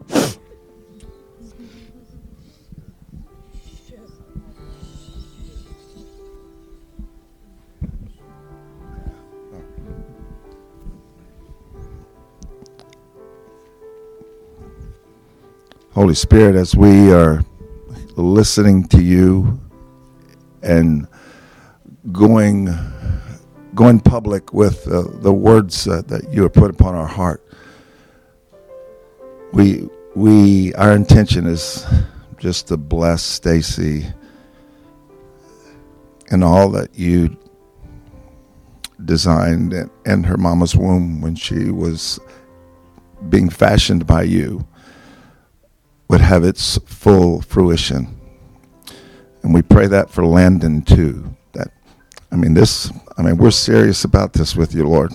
Holy 15.94 16.16
Spirit, 16.16 16.56
as 16.56 16.76
we 16.76 17.12
are 17.12 17.44
listening 18.22 18.86
to 18.90 19.02
you 19.02 19.60
and 20.62 21.08
going 22.12 22.70
going 23.74 24.00
public 24.00 24.54
with 24.54 24.88
uh, 24.88 25.04
the 25.22 25.34
words 25.34 25.88
uh, 25.88 26.02
that 26.08 26.32
you 26.34 26.44
have 26.44 26.54
put 26.54 26.70
upon 26.70 26.96
our 26.96 27.08
heart, 27.08 27.44
we 29.54 29.90
we 30.16 30.74
our 30.76 30.94
intention 30.94 31.46
is 31.48 31.86
just 32.38 32.68
to 32.68 32.78
bless 32.78 33.24
Stacy 33.24 34.08
and 36.30 36.44
all 36.44 36.70
that 36.70 36.98
you 36.98 37.38
designed 39.06 39.74
in 40.06 40.24
her 40.24 40.38
mama's 40.38 40.76
womb 40.76 41.22
when 41.22 41.36
she 41.36 41.72
was 41.72 42.20
being 43.30 43.50
fashioned 43.50 44.06
by 44.06 44.24
you 44.24 44.66
would 46.12 46.22
have 46.22 46.44
its 46.44 46.78
full 46.86 47.42
fruition. 47.42 48.20
And 49.44 49.54
we 49.54 49.62
pray 49.62 49.88
that 49.88 50.10
for 50.10 50.26
Landon 50.26 50.82
too. 50.82 51.36
That 51.54 51.70
I 52.32 52.36
mean 52.36 52.54
this 52.54 52.92
I 53.18 53.22
mean 53.22 53.38
we're 53.38 53.50
serious 53.50 54.04
about 54.04 54.34
this 54.34 54.54
with 54.54 54.76
you, 54.76 54.86
Lord. 54.86 55.14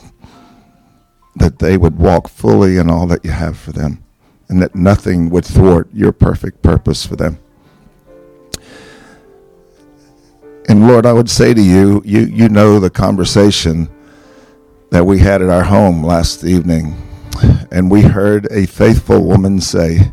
That 1.36 1.58
they 1.58 1.76
would 1.76 1.98
walk 1.98 2.28
fully 2.28 2.78
in 2.78 2.88
all 2.88 3.06
that 3.08 3.24
you 3.26 3.30
have 3.30 3.58
for 3.58 3.72
them 3.72 4.02
and 4.48 4.62
that 4.62 4.74
nothing 4.74 5.28
would 5.28 5.44
thwart 5.44 5.88
your 5.92 6.12
perfect 6.12 6.62
purpose 6.62 7.04
for 7.04 7.14
them. 7.14 7.38
And 10.68 10.88
Lord, 10.88 11.04
I 11.04 11.12
would 11.12 11.28
say 11.28 11.52
to 11.52 11.62
you, 11.62 12.00
you 12.06 12.20
you 12.20 12.48
know 12.48 12.80
the 12.80 12.90
conversation 12.90 13.90
that 14.90 15.04
we 15.04 15.18
had 15.18 15.42
at 15.42 15.50
our 15.50 15.64
home 15.64 16.02
last 16.02 16.42
evening 16.42 16.96
and 17.70 17.90
we 17.90 18.00
heard 18.00 18.50
a 18.50 18.64
faithful 18.64 19.22
woman 19.22 19.60
say, 19.60 20.12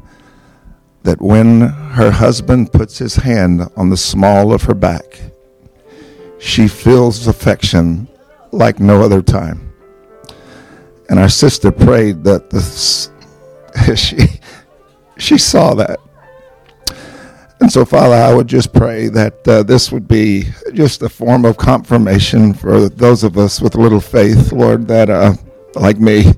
that 1.03 1.21
when 1.21 1.61
her 1.61 2.11
husband 2.11 2.71
puts 2.71 2.97
his 2.97 3.15
hand 3.15 3.61
on 3.75 3.89
the 3.89 3.97
small 3.97 4.53
of 4.53 4.63
her 4.63 4.73
back, 4.73 5.21
she 6.39 6.67
feels 6.67 7.27
affection 7.27 8.07
like 8.51 8.79
no 8.79 9.01
other 9.01 9.21
time. 9.21 9.73
And 11.09 11.19
our 11.19 11.29
sister 11.29 11.71
prayed 11.71 12.23
that 12.23 12.49
the, 12.49 12.61
she, 13.95 14.17
she 15.17 15.37
saw 15.37 15.73
that. 15.75 15.99
And 17.59 17.71
so, 17.71 17.85
Father, 17.85 18.15
I 18.15 18.33
would 18.33 18.47
just 18.47 18.73
pray 18.73 19.07
that 19.09 19.47
uh, 19.47 19.63
this 19.63 19.91
would 19.91 20.07
be 20.07 20.49
just 20.73 21.01
a 21.01 21.09
form 21.09 21.45
of 21.45 21.57
confirmation 21.57 22.53
for 22.53 22.89
those 22.89 23.23
of 23.23 23.37
us 23.37 23.61
with 23.61 23.75
little 23.75 24.01
faith, 24.01 24.51
Lord, 24.51 24.87
that, 24.87 25.09
uh, 25.09 25.33
like 25.75 25.97
me, 25.97 26.33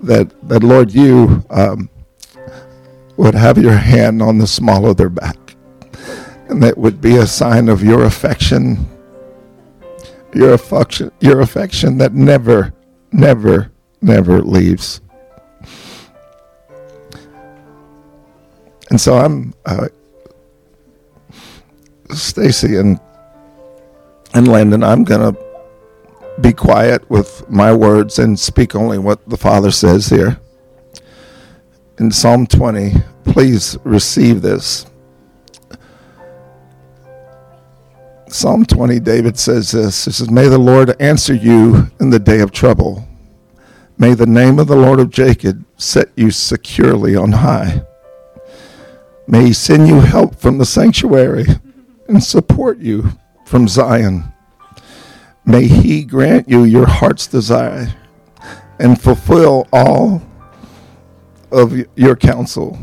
that, 0.00 0.32
that 0.48 0.62
Lord, 0.62 0.92
you. 0.92 1.44
Um, 1.50 1.89
would 3.20 3.34
have 3.34 3.58
your 3.58 3.76
hand 3.76 4.22
on 4.22 4.38
the 4.38 4.46
small 4.46 4.86
of 4.86 4.96
their 4.96 5.10
back. 5.10 5.36
And 6.48 6.62
that 6.62 6.78
would 6.78 7.02
be 7.02 7.16
a 7.16 7.26
sign 7.26 7.68
of 7.68 7.84
your 7.84 8.04
affection, 8.04 8.88
your 10.32 10.54
affection, 10.54 11.12
your 11.20 11.42
affection 11.42 11.98
that 11.98 12.14
never, 12.14 12.72
never, 13.12 13.70
never 14.00 14.40
leaves. 14.40 15.02
And 18.88 18.98
so 18.98 19.18
I'm, 19.18 19.52
uh, 19.66 19.88
Stacy 22.12 22.76
and 22.76 22.98
and 24.32 24.48
Landon, 24.48 24.82
I'm 24.82 25.04
gonna 25.04 25.36
be 26.40 26.54
quiet 26.54 27.08
with 27.10 27.48
my 27.50 27.72
words 27.74 28.18
and 28.18 28.40
speak 28.40 28.74
only 28.74 28.98
what 28.98 29.28
the 29.28 29.36
Father 29.36 29.70
says 29.70 30.08
here 30.08 30.40
in 31.98 32.10
Psalm 32.10 32.46
20. 32.46 32.94
Please 33.24 33.78
receive 33.84 34.42
this. 34.42 34.86
Psalm 38.28 38.64
20, 38.64 39.00
David 39.00 39.38
says 39.38 39.72
this. 39.72 40.04
He 40.04 40.12
says, 40.12 40.30
May 40.30 40.46
the 40.46 40.58
Lord 40.58 40.94
answer 41.00 41.34
you 41.34 41.90
in 42.00 42.10
the 42.10 42.18
day 42.18 42.40
of 42.40 42.52
trouble. 42.52 43.06
May 43.98 44.14
the 44.14 44.26
name 44.26 44.58
of 44.58 44.68
the 44.68 44.76
Lord 44.76 45.00
of 45.00 45.10
Jacob 45.10 45.64
set 45.76 46.10
you 46.16 46.30
securely 46.30 47.16
on 47.16 47.32
high. 47.32 47.82
May 49.26 49.46
he 49.46 49.52
send 49.52 49.88
you 49.88 50.00
help 50.00 50.36
from 50.36 50.58
the 50.58 50.64
sanctuary 50.64 51.44
and 52.08 52.22
support 52.22 52.78
you 52.78 53.10
from 53.44 53.68
Zion. 53.68 54.32
May 55.44 55.66
he 55.66 56.04
grant 56.04 56.48
you 56.48 56.64
your 56.64 56.86
heart's 56.86 57.26
desire 57.26 57.94
and 58.78 59.00
fulfill 59.00 59.66
all 59.72 60.22
of 61.50 61.74
your 61.96 62.16
counsel. 62.16 62.78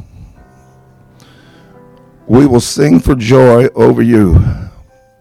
We 2.28 2.46
will 2.46 2.60
sing 2.60 3.00
for 3.00 3.16
joy 3.16 3.68
over 3.76 4.02
you, 4.02 4.38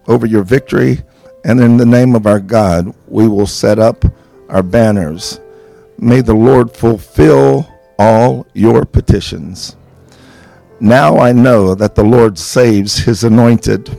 over 0.09 0.27
your 0.27 0.42
victory, 0.42 1.03
and 1.45 1.61
in 1.61 1.77
the 1.77 1.87
name 1.87 2.16
of 2.16 2.27
our 2.27 2.40
God, 2.40 2.92
we 3.07 3.29
will 3.29 3.47
set 3.47 3.79
up 3.79 4.05
our 4.49 4.62
banners. 4.62 5.40
May 5.99 6.21
the 6.21 6.35
Lord 6.35 6.73
fulfill 6.73 7.73
all 7.99 8.47
your 8.55 8.85
petitions. 8.85 9.77
Now 10.81 11.16
I 11.19 11.33
know 11.33 11.77
that 11.77 11.95
the 11.95 12.05
Lord 12.05 12.38
saves 12.38 12.99
his 12.99 13.25
anointed. 13.25 13.97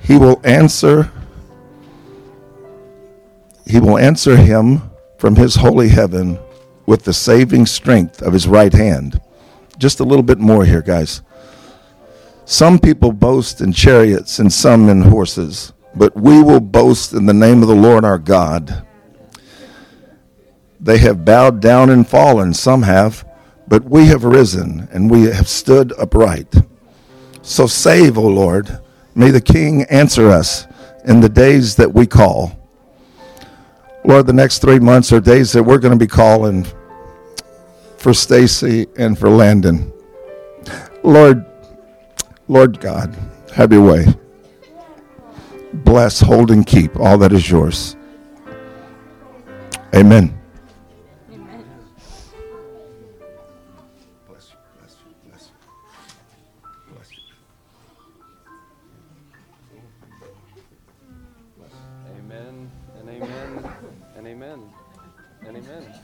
He 0.00 0.16
will 0.16 0.40
answer 0.44 1.10
he 3.66 3.80
will 3.80 3.98
answer 3.98 4.34
him 4.36 4.80
from 5.18 5.36
his 5.36 5.56
holy 5.56 5.88
heaven 5.90 6.38
with 6.86 7.04
the 7.04 7.12
saving 7.12 7.66
strength 7.66 8.22
of 8.22 8.32
his 8.32 8.48
right 8.48 8.72
hand. 8.72 9.20
Just 9.76 10.00
a 10.00 10.04
little 10.04 10.22
bit 10.22 10.38
more 10.38 10.64
here, 10.64 10.80
guys. 10.80 11.20
Some 12.50 12.78
people 12.78 13.12
boast 13.12 13.60
in 13.60 13.74
chariots 13.74 14.38
and 14.38 14.50
some 14.50 14.88
in 14.88 15.02
horses, 15.02 15.74
but 15.94 16.16
we 16.16 16.42
will 16.42 16.60
boast 16.60 17.12
in 17.12 17.26
the 17.26 17.34
name 17.34 17.60
of 17.60 17.68
the 17.68 17.74
Lord 17.74 18.06
our 18.06 18.16
God. 18.16 18.86
They 20.80 20.96
have 20.96 21.26
bowed 21.26 21.60
down 21.60 21.90
and 21.90 22.08
fallen, 22.08 22.54
some 22.54 22.84
have, 22.84 23.28
but 23.68 23.84
we 23.84 24.06
have 24.06 24.24
risen 24.24 24.88
and 24.92 25.10
we 25.10 25.24
have 25.24 25.46
stood 25.46 25.92
upright. 25.98 26.54
So 27.42 27.66
save, 27.66 28.16
O 28.16 28.26
Lord. 28.26 28.80
May 29.14 29.30
the 29.30 29.42
King 29.42 29.82
answer 29.90 30.30
us 30.30 30.66
in 31.04 31.20
the 31.20 31.28
days 31.28 31.76
that 31.76 31.92
we 31.92 32.06
call. 32.06 32.58
Lord, 34.06 34.26
the 34.26 34.32
next 34.32 34.60
three 34.60 34.78
months 34.78 35.12
are 35.12 35.20
days 35.20 35.52
that 35.52 35.62
we're 35.62 35.76
going 35.76 35.98
to 35.98 36.02
be 36.02 36.10
calling 36.10 36.66
for 37.98 38.14
Stacy 38.14 38.86
and 38.96 39.18
for 39.18 39.28
Landon. 39.28 39.92
Lord, 41.02 41.44
Lord 42.48 42.80
God, 42.80 43.14
have 43.54 43.72
your 43.72 43.84
way. 43.84 44.06
Bless, 45.72 46.20
hold, 46.20 46.50
and 46.50 46.66
keep 46.66 46.98
all 46.98 47.18
that 47.18 47.32
is 47.32 47.50
yours. 47.50 47.96
Amen. 49.94 50.38
Bless 54.26 54.52
bless 54.78 54.96
bless. 55.26 55.50
Bless. 56.90 57.10
Amen 62.18 62.70
and 62.98 63.08
amen 63.10 63.72
and 64.16 64.26
amen 64.26 64.62
and 65.46 65.56
amen. 65.56 65.84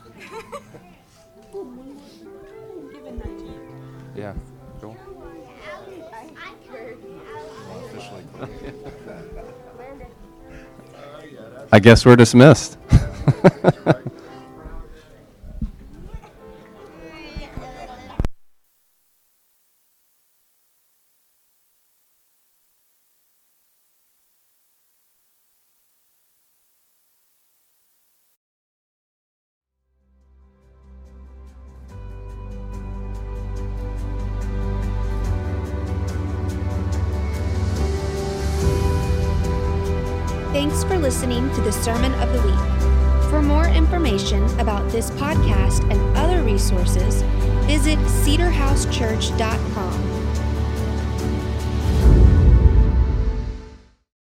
Yeah, 4.16 4.34
cool. 4.80 4.96
I 11.72 11.80
guess 11.80 12.06
we're 12.06 12.16
dismissed. 12.16 12.78